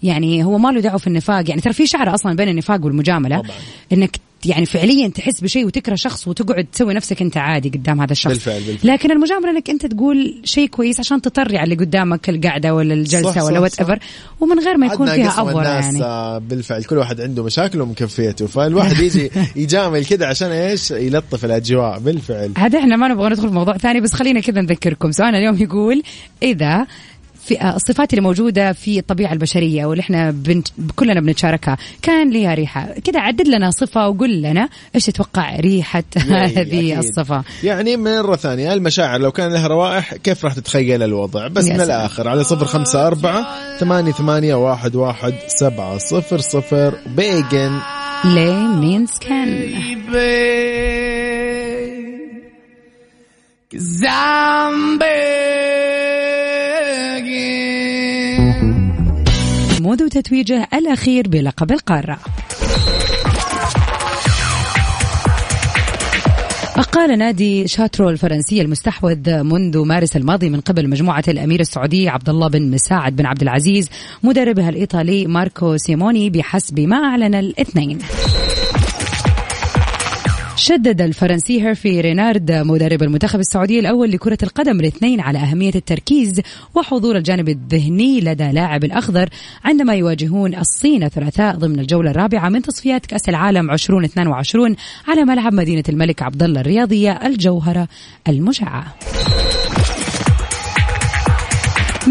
يعني 0.03 0.43
هو 0.43 0.57
ما 0.57 0.69
له 0.69 0.81
دعوة 0.81 0.97
في 0.97 1.07
النفاق. 1.07 1.49
يعني 1.49 1.61
ترى 1.61 1.73
في 1.73 1.87
شعر 1.87 2.15
أصلا 2.15 2.35
بين 2.35 2.49
النفاق 2.49 2.85
والمجاملة 2.85 3.37
طبعاً. 3.37 3.55
إنك 3.93 4.19
يعني 4.45 4.65
فعليا 4.65 5.07
تحس 5.07 5.41
بشيء 5.41 5.65
وتكره 5.65 5.95
شخص 5.95 6.27
وتقعد 6.27 6.65
تسوي 6.71 6.93
نفسك 6.93 7.21
أنت 7.21 7.37
عادي 7.37 7.69
قدام 7.69 8.01
هذا 8.01 8.11
الشخص. 8.11 8.33
بالفعل- 8.33 8.61
بالفعل. 8.61 8.93
لكن 8.93 9.11
المجاملة 9.11 9.49
إنك 9.49 9.69
أنت 9.69 9.85
تقول 9.85 10.41
شيء 10.43 10.67
كويس 10.67 10.99
عشان 10.99 11.21
تطري 11.21 11.57
على 11.57 11.73
اللي 11.73 11.85
قدامك 11.85 12.29
القعدة 12.29 12.73
ولا 12.75 12.93
الجلسة 12.93 13.31
صح، 13.31 13.43
ولا 13.43 13.59
whatever 13.59 13.99
ومن 14.39 14.59
غير 14.59 14.77
ما 14.77 14.85
يكون 14.87 15.07
فيها 15.07 15.29
افور 15.29 15.63
يعني. 15.63 16.03
آه، 16.03 16.37
بالفعل. 16.37 16.83
كل 16.83 16.97
واحد 16.97 17.21
عنده 17.21 17.43
مشاكله 17.43 17.83
ومكفيته 17.83 18.47
فالواحد 18.47 18.99
يجي 18.99 19.31
يجامل 19.63 20.05
كده 20.05 20.27
عشان 20.27 20.47
إيش؟ 20.51 20.91
يلطف 20.91 21.45
الأجواء. 21.45 21.99
بالفعل. 21.99 22.51
هذا 22.57 22.79
إحنا 22.79 22.95
ما 22.95 23.07
نبغى 23.07 23.29
ندخل 23.29 23.47
في 23.49 23.53
موضوع 23.55 23.77
ثاني 23.77 24.01
بس 24.01 24.13
خلينا 24.13 24.39
كذا 24.39 24.61
نذكركم. 24.61 25.11
سؤالنا 25.11 25.37
اليوم 25.37 25.57
يقول 25.61 26.03
إذا 26.43 26.85
في 27.45 27.61
آه، 27.61 27.75
الصفات 27.75 28.13
اللي 28.13 28.21
موجودة 28.21 28.73
في 28.73 28.99
الطبيعة 28.99 29.33
البشرية 29.33 29.85
واللي 29.85 30.01
إحنا 30.01 30.31
بنت... 30.31 30.67
كلنا 30.95 31.21
بنتشاركها. 31.21 31.77
كان 32.01 32.29
ليها 32.29 32.53
ريحة. 32.53 32.87
كذا 33.03 33.19
عدد 33.19 33.47
لنا 33.47 33.71
صفة 33.71 34.07
وقول 34.09 34.41
لنا 34.41 34.69
إيش 34.95 35.05
تتوقع 35.05 35.55
ريحة 35.59 36.03
هذه 36.17 36.61
أكيد. 36.61 36.97
الصفة. 36.97 37.43
يعني 37.63 37.97
مرة 37.97 38.35
ثانية 38.35 38.73
المشاعر 38.73 39.19
لو 39.21 39.31
كان 39.31 39.53
لها 39.53 39.67
روائح 39.67 40.15
كيف 40.15 40.45
راح 40.45 40.53
تتخيل 40.53 41.03
الوضع؟ 41.03 41.47
بس 41.47 41.65
من. 41.65 41.81
الآخر 41.81 42.27
على 42.27 42.43
صفر 42.43 42.65
خمسة 42.65 43.07
أربعة 43.07 43.45
ثمانية 43.77 44.11
ثمانية 44.11 44.55
واحد 44.55 44.95
واحد 44.95 45.33
سبعة 45.47 45.97
صفر 45.97 46.37
صفر 46.37 46.93
بيجن 47.15 47.79
ليه 48.25 48.67
مينز 48.67 49.11
كان 49.21 49.47
مود 60.05 60.17
وتتويجه 60.17 60.67
الأخير 60.73 61.27
بلقب 61.27 61.71
القارة. 61.71 62.19
أقال 66.75 67.17
نادي 67.17 67.67
شاترو 67.67 68.09
الفرنسي 68.09 68.61
المستحوذ 68.61 69.43
منذ 69.43 69.85
مارس 69.85 70.15
الماضي 70.15 70.49
من 70.49 70.61
قبل 70.61 70.89
مجموعة 70.89 71.23
الأمير 71.27 71.59
السعودي 71.59 72.09
عبد 72.09 72.29
الله 72.29 72.47
بن 72.47 72.71
مساعد 72.71 73.15
بن 73.15 73.25
عبد 73.25 73.41
العزيز 73.41 73.89
مدربها 74.23 74.69
الإيطالي 74.69 75.25
ماركو 75.25 75.77
سيموني 75.77 76.29
بحسب 76.29 76.79
ما 76.79 76.97
أعلن 76.97 77.35
الاثنين. 77.35 77.99
شدد 80.67 81.01
الفرنسي 81.01 81.61
هيرفي 81.61 82.01
رينارد 82.01 82.51
مدرب 82.51 83.03
المنتخب 83.03 83.39
السعودي 83.39 83.79
الأول 83.79 84.11
لكرة 84.11 84.37
القدم 84.43 84.79
الاثنين 84.79 85.19
على 85.19 85.39
أهمية 85.39 85.71
التركيز 85.75 86.41
وحضور 86.75 87.17
الجانب 87.17 87.49
الذهني 87.49 88.21
لدى 88.21 88.51
لاعب 88.51 88.83
الأخضر 88.83 89.29
عندما 89.63 89.95
يواجهون 89.95 90.55
الصين 90.55 91.03
الثلاثاء 91.03 91.55
ضمن 91.55 91.79
الجولة 91.79 92.11
الرابعة 92.11 92.49
من 92.49 92.61
تصفيات 92.61 93.05
كأس 93.05 93.29
العالم 93.29 93.71
2022 93.71 94.75
على 95.07 95.25
ملعب 95.25 95.53
مدينة 95.53 95.83
الملك 95.89 96.21
عبد 96.21 96.43
الله 96.43 96.61
الرياضية 96.61 97.11
الجوهرة 97.11 97.87
المشعة. 98.27 98.95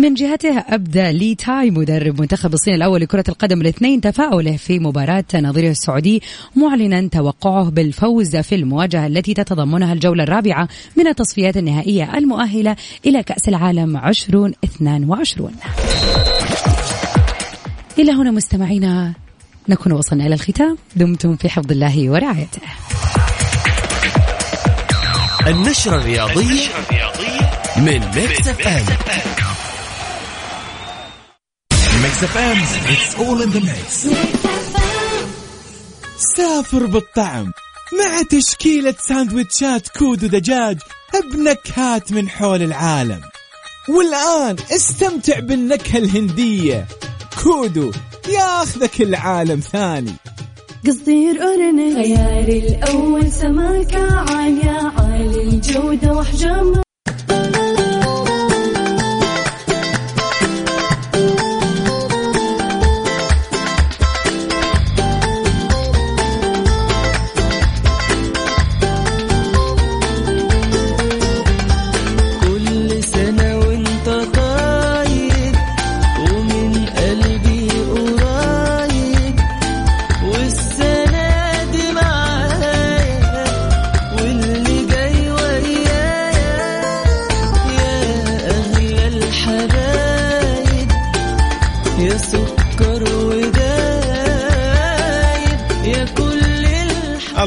من 0.05 0.15
جهته 0.15 0.59
أبدى 0.59 1.13
لي 1.13 1.35
تاي 1.35 1.71
مدرب 1.71 2.21
منتخب 2.21 2.55
الصين 2.55 2.75
الأول 2.75 3.01
لكرة 3.01 3.25
القدم 3.29 3.61
الاثنين 3.61 4.01
تفاؤله 4.01 4.57
في 4.57 4.79
مباراة 4.79 5.25
نظيره 5.35 5.71
السعودي 5.71 6.23
معلنا 6.57 7.09
توقعه 7.09 7.71
بالفوز 7.71 8.37
في 8.37 8.55
المواجهة 8.55 9.07
التي 9.07 9.35
تتضمنها 9.35 9.93
الجولة 9.93 10.23
الرابعة 10.23 10.69
من 10.97 11.07
التصفيات 11.07 11.57
النهائية 11.57 12.19
المؤهلة 12.19 12.77
إلى 13.07 13.23
كأس 13.23 13.49
العالم 13.49 13.97
2022 13.97 15.53
إلى 17.99 18.13
هنا 18.13 18.31
مستمعينا 18.31 19.13
نكون 19.69 19.93
وصلنا 19.93 20.27
إلى 20.27 20.35
الختام. 20.35 20.79
دمتم 20.97 21.37
في 21.37 21.49
حفظ 21.49 21.73
الله 21.73 22.11
ورعايته. 22.11 22.61
النشرة 25.47 25.97
الرياضية 25.97 26.69
من 27.77 28.01
Mix 28.15 28.49
FM. 28.49 29.44
Mix 32.15 32.25
FM 32.25 32.57
it's 32.95 33.15
all 33.15 33.43
in 33.43 33.51
the 33.51 33.61
mix. 33.61 34.15
سافر 36.37 36.87
بالطعم 36.87 37.53
مع 37.99 38.23
تشكيلة 38.31 38.95
ساندويتشات 39.09 39.89
كودو 39.89 40.27
دجاج 40.27 40.79
بنكهات 41.33 42.13
من 42.13 42.29
حول 42.29 42.63
العالم. 42.63 43.21
والآن 43.89 44.57
استمتع 44.77 45.39
بالنكهة 45.39 45.99
الهندية. 45.99 46.87
كودو 47.43 47.93
ياخذك 48.29 49.01
العالم 49.01 49.61
ثاني. 49.61 50.15
قصدير 50.87 51.43
أورنج. 51.43 51.95
خياري 51.95 52.59
الأول 52.59 53.33
سماكة 53.33 54.17
عالية 54.17 54.93
عالي 54.99 55.43
الجودة 55.43 56.13
وحجم 56.13 56.84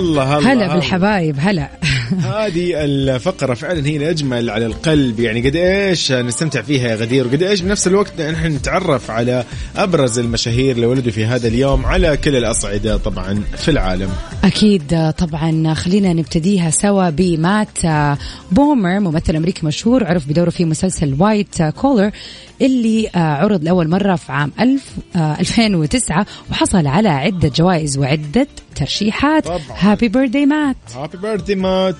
الله 0.08 0.38
هلا 0.38 0.54
الله. 0.54 0.76
بالحبايب 0.76 1.36
هلا. 1.40 1.70
هذه 2.08 2.74
الفقرة 2.76 3.54
فعلا 3.54 3.88
هي 3.88 3.98
الأجمل 3.98 4.50
على 4.50 4.66
القلب 4.66 5.20
يعني 5.20 5.50
قد 5.50 5.56
إيش 5.56 6.12
نستمتع 6.12 6.62
فيها 6.62 6.88
يا 6.88 6.96
غدير 6.96 7.28
وقد 7.28 7.44
إيش 7.44 7.62
بنفس 7.62 7.88
الوقت 7.88 8.22
نحن 8.22 8.48
نتعرف 8.48 9.12
على 9.12 9.44
أبرز 9.76 10.20
المشاهير 10.20 10.76
اللي 10.76 10.86
ولدوا 10.86 11.12
في 11.12 11.26
هذا 11.26 11.48
اليوم 11.48 11.86
على 11.86 12.18
كل 12.18 12.36
الأصعدة 12.36 12.98
طبعا 12.98 13.44
في 13.58 13.72
العالم. 13.72 14.10
أكيد 14.44 15.14
طبعا 15.18 15.74
خلينا 15.74 16.14
نبتديها 16.14 16.70
سوا 16.70 17.10
بمات 17.10 17.80
بومر 18.52 19.00
ممثل 19.00 19.36
أمريكي 19.36 19.66
مشهور 19.66 20.04
عرف 20.04 20.28
بدوره 20.28 20.50
في 20.50 20.66
مسلسل 20.66 21.16
وايت 21.20 21.62
كولر. 21.64 22.12
اللي 22.62 23.08
آه، 23.16 23.20
عرض 23.20 23.64
لأول 23.64 23.90
مرة 23.90 24.16
في 24.16 24.32
عام 24.32 24.52
1000 24.60 24.84
آه، 25.16 25.40
2009 25.40 26.26
وحصل 26.52 26.88
على 26.88 27.10
عدة 27.10 27.48
جوائز 27.56 27.98
وعدة 27.98 28.48
ترشيحات. 28.76 29.48
هابي 29.78 30.08
بيرثدي 30.08 30.46
مات 30.46 30.76
هابي 30.96 31.18
بيرثدي 31.18 31.56
مات 31.56 31.96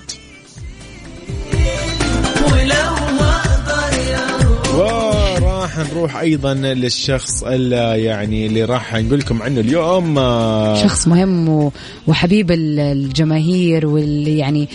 وراح 4.74 5.78
نروح 5.78 6.16
أيضا 6.16 6.54
للشخص 6.54 7.42
اللي 7.42 8.04
يعني 8.04 8.46
اللي 8.46 8.64
راح 8.64 8.94
نقول 8.94 9.18
لكم 9.18 9.42
عنه 9.42 9.60
اليوم 9.60 10.18
آه، 10.18 10.82
شخص 10.82 11.08
مهم 11.08 11.70
وحبيب 12.06 12.50
ال- 12.50 12.80
الجماهير 12.80 13.86
واللي 13.86 14.38
يعني 14.38 14.68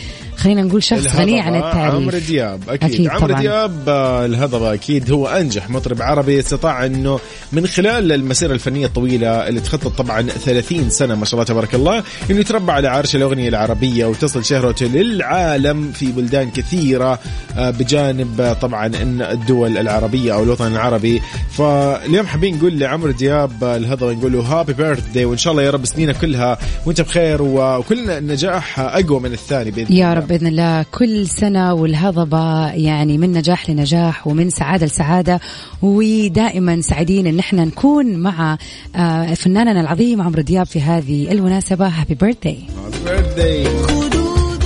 خلينا 0.43 0.61
نقول 0.63 0.83
شخص 0.83 1.15
غني 1.15 1.39
عن 1.41 1.55
التعريف 1.55 1.95
عمرو 1.95 2.17
دياب 2.17 2.59
أكيد, 2.69 2.91
أكيد 2.91 3.07
عمرو. 3.07 3.35
دياب 3.35 3.89
آه، 3.89 4.25
الهضبة 4.25 4.73
أكيد 4.73 5.11
هو 5.11 5.27
أنجح 5.27 5.69
مطرب 5.69 6.01
عربي 6.01 6.39
استطاع 6.39 6.85
أنه 6.85 7.19
من 7.51 7.67
خلال 7.67 8.11
المسيرة 8.11 8.53
الفنية 8.53 8.85
الطويلة 8.85 9.47
اللي 9.47 9.59
تخطط 9.59 9.87
طبعا 9.97 10.21
30 10.21 10.89
سنة 10.89 11.15
ما 11.15 11.25
شاء 11.25 11.33
الله 11.33 11.43
تبارك 11.43 11.75
الله 11.75 12.03
إنه 12.31 12.39
يتربى 12.39 12.71
على 12.71 12.87
عرش 12.87 13.15
الأغنية 13.15 13.49
العربية 13.49 14.05
وتصل 14.05 14.45
شهرته 14.45 14.85
للعالم 14.85 15.91
في 15.91 16.11
بلدان 16.11 16.51
كثيرة 16.51 17.19
آه، 17.57 17.69
بجانب 17.69 18.41
آه، 18.41 18.53
طبعا 18.53 18.85
إن 18.85 19.21
الدول 19.21 19.77
العربية 19.77 20.33
أو 20.33 20.43
الوطن 20.43 20.71
العربي 20.71 21.21
فاليوم 21.51 22.27
حابين 22.27 22.57
نقول 22.57 22.79
لعمرو 22.79 23.11
دياب 23.11 23.63
الهضبة 23.63 24.11
نقول 24.13 24.33
له 24.33 24.39
هابي 24.39 24.73
بيرثدي 24.73 25.25
وإن 25.25 25.37
شاء 25.37 25.51
الله 25.53 25.63
يا 25.63 25.71
رب 25.71 25.85
سنينك 25.85 26.17
كلها 26.17 26.57
وأنت 26.85 27.01
بخير 27.01 27.41
وكلنا 27.41 28.17
النجاح 28.17 28.79
أقوى 28.79 29.19
من 29.19 29.33
الثاني 29.33 29.71
بإذن 29.71 29.93
يا. 29.95 30.13
رب 30.13 30.32
بإذن 30.33 30.47
الله 30.47 30.85
كل 30.91 31.27
سنة 31.27 31.73
والهضبة 31.73 32.67
يعني 32.67 33.17
من 33.17 33.31
نجاح 33.31 33.69
لنجاح 33.69 34.27
ومن 34.27 34.49
سعادة 34.49 34.85
لسعادة. 34.85 35.39
ودائما 35.81 36.81
سعيدين 36.81 37.27
إن 37.27 37.39
إحنا 37.39 37.65
نكون 37.65 38.15
مع 38.15 38.57
آه، 38.95 39.33
فناننا 39.33 39.81
العظيم 39.81 40.21
عمرو 40.21 40.41
دياب 40.41 40.65
في 40.65 40.81
هذه 40.81 41.31
المناسبة. 41.31 41.87
Happy 41.87 42.15
birthday. 42.15 42.71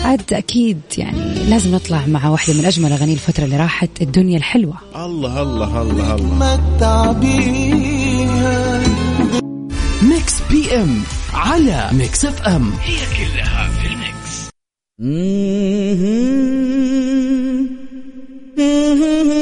عاد 0.05 0.33
أكيد 0.33 0.81
يعني 0.97 1.49
لازم 1.49 1.75
نطلع 1.75 2.05
مع 2.07 2.29
واحدة 2.29 2.53
من 2.53 2.65
أجمل 2.65 2.91
أغاني 2.91 3.13
الفترة 3.13 3.45
اللي 3.45 3.57
راحت 3.57 3.89
الدنيا 4.01 4.37
الحلوة. 4.37 4.75
الله 4.95 5.41
الله 5.41 5.81
الله 5.81 6.15
الله. 6.15 6.57
Mix 10.01 10.35
PM 10.49 11.01
على 11.33 11.89
Mix 11.91 12.25
FM. 12.25 12.71
هي 12.83 12.97
كلها 13.17 13.66
في 14.99 15.05
ال 18.55 18.75
mix 18.75 19.36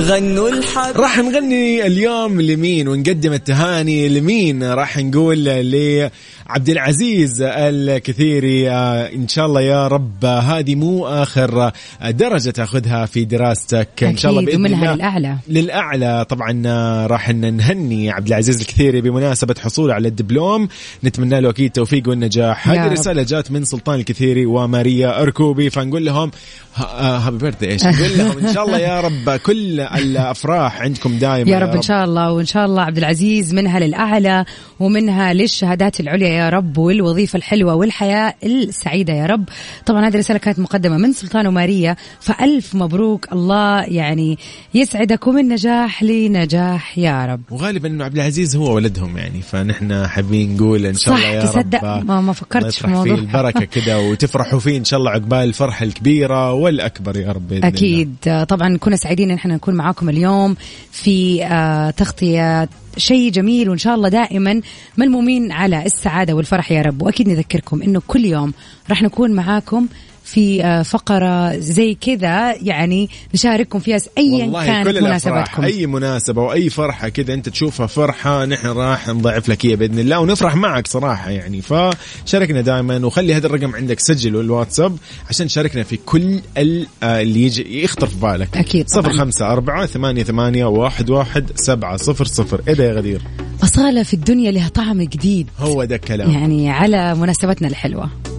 غنوا 0.00 0.48
الحب 0.48 0.96
راح 0.96 1.18
نغني 1.18 1.86
اليوم 1.86 2.40
لمين 2.40 2.88
ونقدم 2.88 3.32
التهاني 3.32 4.08
لمين؟ 4.08 4.62
راح 4.62 4.98
نقول 4.98 5.44
لعبد 5.44 6.68
العزيز 6.68 7.42
الكثيري 7.42 8.70
آه، 8.70 9.14
إن 9.14 9.28
شاء 9.28 9.46
الله 9.46 9.60
يا 9.60 9.88
رب 9.88 10.24
هذه 10.24 10.74
مو 10.74 11.06
آخر 11.06 11.70
درجة 12.04 12.50
تأخذها 12.50 13.06
في 13.06 13.24
دراستك. 13.24 13.88
إن 14.02 14.16
شاء 14.16 14.30
الله 14.30 14.44
بإذن 14.44 14.66
الله 14.66 14.94
للأعلى. 14.94 15.36
للأعلى. 15.48 16.26
طبعا 16.28 16.62
آه، 16.66 17.06
راح 17.06 17.30
نهني 17.30 18.10
عبد 18.10 18.26
العزيز 18.26 18.60
الكثيري 18.60 19.00
بمناسبة 19.00 19.54
حصوله 19.60 19.94
على 19.94 20.08
الدبلوم. 20.08 20.68
نتمنى 21.04 21.40
له 21.40 21.50
أكيد 21.50 21.66
التوفيق 21.66 22.08
والنجاح. 22.08 22.68
هذه. 22.68 22.86
الرسالة 22.86 23.22
جات 23.22 23.50
من 23.50 23.64
سلطان 23.64 23.98
الكثيري 23.98 24.46
وماريا 24.46 25.22
أركوبي. 25.22 25.70
فنقول 25.70 26.04
لهم 26.04 26.30
هابي 26.76 27.38
بيرثدي 27.38 27.70
إيش 27.70 27.84
نقول 27.84 28.18
لهم 28.18 28.46
إن 28.46 28.54
شاء 28.54 28.66
الله 28.66 28.78
يا 28.78 29.00
رب 29.00 29.30
كل 29.30 29.80
الأفراح 29.96 30.80
عندكم 30.82 31.18
دائما 31.18 31.50
يا 31.50 31.58
رب 31.58 31.74
إن 31.74 31.82
شاء 31.82 32.04
الله 32.04 32.32
وإن 32.32 32.46
شاء 32.46 32.64
الله 32.66 32.82
عبد 32.82 32.98
العزيز 32.98 33.54
منها 33.54 33.80
للأعلى 33.80 34.44
ومنها 34.80 35.32
للشهادات 35.32 36.00
العليا 36.00 36.28
يا 36.28 36.48
رب 36.48 36.78
والوظيفة 36.78 37.36
الحلوة 37.36 37.74
والحياة 37.74 38.34
السعيدة 38.44 39.12
يا 39.12 39.26
رب. 39.26 39.44
طبعا 39.86 40.06
هذه 40.08 40.14
الرسالة 40.14 40.38
كانت 40.38 40.58
مقدمة 40.58 40.96
من 40.96 41.12
سلطان 41.12 41.46
وماريا 41.46 41.96
فألف 42.20 42.74
مبروك. 42.74 43.32
الله 43.32 43.82
يعني 43.82 44.38
يسعدكم 44.74 45.34
من 45.34 45.48
نجاح 45.48 46.02
لنجاح 46.02 46.98
يا 46.98 47.26
رب. 47.26 47.40
وغالبا 47.50 47.88
إنه 47.88 48.04
عبد 48.04 48.14
العزيز 48.14 48.56
هو 48.56 48.74
ولدهم 48.74 49.18
يعني 49.18 49.42
فنحن 49.42 50.06
حابين 50.06 50.56
نقول 50.56 50.86
إن 50.86 50.94
شاء 50.94 51.14
الله 51.14 51.26
يا 51.28 51.44
تصدق؟ 51.44 51.84
رب 51.84 52.06
ما- 52.06 52.20
ما 52.20 52.32
فكرتش 52.32 52.78
في 52.78 52.86
نطرح 52.86 53.02
فيه 53.02 53.10
الموضوع. 53.12 53.40
البركة 53.40 53.64
كده 53.80 54.00
وتفرحوا 54.00 54.58
فيه 54.58 54.78
إن 54.78 54.84
شاء 54.84 55.00
الله 55.00 55.10
عقبال 55.10 55.38
الفرحة 55.38 55.84
الكبيرة 55.84 56.52
والأكبر 56.52 57.16
يا 57.16 57.32
رب 57.32 57.48
بإذن 57.48 57.56
الله. 57.58 57.68
أكيد. 57.68 58.14
آه، 58.28 58.44
طبعا 58.44 58.76
كنا 58.76 58.96
سعيدين 58.96 59.30
إن 59.30 59.36
إحنا 59.36 59.54
نكون 59.54 59.74
معاكم 59.80 60.08
اليوم 60.08 60.56
في 60.92 61.44
آه، 61.44 61.90
تغطية 61.90 62.68
شيء 62.96 63.30
جميل 63.30 63.68
وإن 63.68 63.78
شاء 63.78 63.94
الله 63.94 64.08
دائما 64.08 64.60
ملمومين 64.96 65.52
على 65.52 65.86
السعادة 65.86 66.32
والفرح 66.34 66.72
يا 66.72 66.82
رب. 66.82 67.02
وأكيد 67.02 67.28
نذكركم 67.28 67.82
إنه 67.82 68.02
كل 68.06 68.24
يوم 68.24 68.52
راح 68.90 69.02
نكون 69.02 69.32
معاكم 69.32 69.86
في 70.24 70.64
آه، 70.64 70.82
فقرة 70.82 71.58
زي 71.58 71.94
كذا. 71.94 72.54
يعني 72.62 73.08
نشارككم 73.34 73.78
فيها. 73.78 73.98
والله 74.18 74.66
كانت 74.66 74.88
مناسباتكم 74.88 75.64
أي 75.64 75.86
مناسبة 75.86 76.42
وأي 76.42 76.70
فرحة 76.70 77.08
كذا 77.08 77.34
أنت 77.34 77.48
تشوفها 77.48 77.86
فرحة 77.86 78.44
نحن 78.44 78.66
راح 78.66 79.08
نضعف 79.08 79.48
لك 79.48 79.64
إياها 79.64 79.76
بإذن 79.76 79.98
الله 79.98 80.20
ونفرح 80.20 80.54
معك 80.56 80.86
صراحة 80.86 81.30
يعني. 81.30 81.62
فشاركنا 81.62 82.60
دائما 82.60 83.06
وخلي 83.06 83.34
هذا 83.34 83.46
الرقم 83.46 83.74
عندك 83.74 84.00
سجله 84.00 84.40
الواتساب 84.40 84.96
عشان 85.28 85.46
تشاركنا 85.46 85.82
في 85.82 85.96
كل 85.96 86.40
آه، 86.56 87.22
اللي 87.22 87.42
يجي 87.42 87.84
يخطر 87.84 88.06
في 88.06 88.16
بالك. 88.16 88.56
أكيد. 88.56 88.88
صفر 88.88 89.12
خمسة 89.12 89.52
أربعة 89.52 89.86
ثمانية 89.86 90.22
ثمانية 90.22 90.64
واحد 90.64 91.10
واحد 91.10 91.50
سبعة 91.54 91.96
صفر 91.96 92.24
صفر. 92.24 92.60
إيه 92.68 92.76
يا 92.76 92.92
غدير؟ 92.92 93.22
أصالة 93.62 94.02
في 94.02 94.14
الدنيا 94.14 94.50
لها 94.50 94.68
طعم 94.68 95.02
جديد. 95.02 95.46
هو 95.58 95.84
ده 95.84 95.96
الكلام. 95.96 96.30
يعني 96.30 96.70
على 96.70 97.14
مناسبتنا 97.14 97.68
الحلوة. 97.68 98.29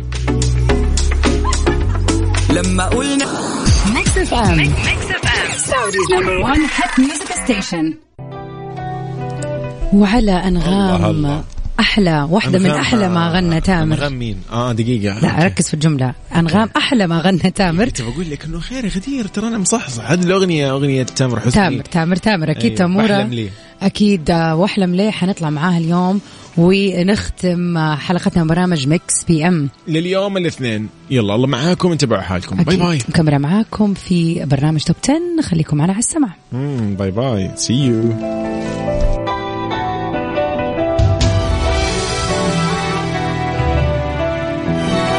لما 2.52 2.86
قلنا 2.86 3.26
Mix 3.96 4.17
FM 4.17 4.63
Saudi's 5.58 6.02
number 6.20 6.38
1 6.38 6.60
hit 6.60 7.00
music 7.00 7.32
station 7.44 7.94
وعلى 9.94 10.32
أنغام 10.32 10.96
الله 10.96 11.10
الله. 11.10 11.44
أحلى 11.80 12.28
واحدة 12.30 12.60
من 12.60 12.72
أنغام- 12.72 12.76
أحلى 12.80 13.10
ما 13.10 13.30
غنى 13.32 13.62
تامر. 13.62 13.96
أنغام 13.96 14.14
مين؟ 14.20 14.38
آه 14.52 14.72
دقيقة. 14.72 15.20
لا 15.20 15.46
ركز 15.46 15.68
في 15.68 15.74
الجملة. 15.74 16.14
أنغام 16.36 16.70
أحلى 16.78 17.08
ما 17.08 17.22
غنى 17.22 17.52
تامر. 17.52 17.86
كنت 17.86 18.02
بقول 18.02 18.30
لك 18.32 18.46
إنه 18.46 18.60
خير 18.60 18.86
يا 18.86 18.90
غدير 18.90 19.28
ترى 19.28 19.48
أنا 19.48 19.58
مصحصح. 19.58 20.12
هذه 20.12 20.24
الأغنية 20.24 20.72
أغنية 20.72 21.04
تامر 21.04 21.40
حسني. 21.40 21.52
تامر 21.52 21.84
تامر 21.86 22.16
تامر 22.16 22.52
أكيد 22.52 22.64
أيوة، 22.64 22.76
تامورة. 22.76 23.30
أكيد 23.82 24.32
آه، 24.32 24.56
واحلم 24.56 24.96
ليه 24.96 25.12
حنطلع 25.12 25.50
معاها 25.50 25.78
اليوم 25.78 26.22
ونختم 26.58 27.78
آه، 27.78 27.96
حلقتنا 27.96 28.44
برنامج 28.44 28.88
Mix 28.88 29.24
FM 29.28 29.70
لليوم 29.88 30.38
الاثنين. 30.38 30.89
يلا 31.10 31.36
الله 31.36 31.48
معاكم 31.48 31.91
انتبهوا 31.91 32.22
حالكم. 32.22 32.63
bye 32.63 32.78
bye. 32.78 33.00
مكملة 33.10 33.38
معاكم 33.38 33.94
في 33.94 34.46
برنامج 34.46 34.84
top 34.84 34.96
10 35.04 35.41
خليكم 35.41 35.78
معنا 35.78 35.94
على 35.94 36.00
السمع 36.00 36.30
bye 36.98 37.12
bye. 37.12 37.52
see 37.56 37.74
you 37.74 38.04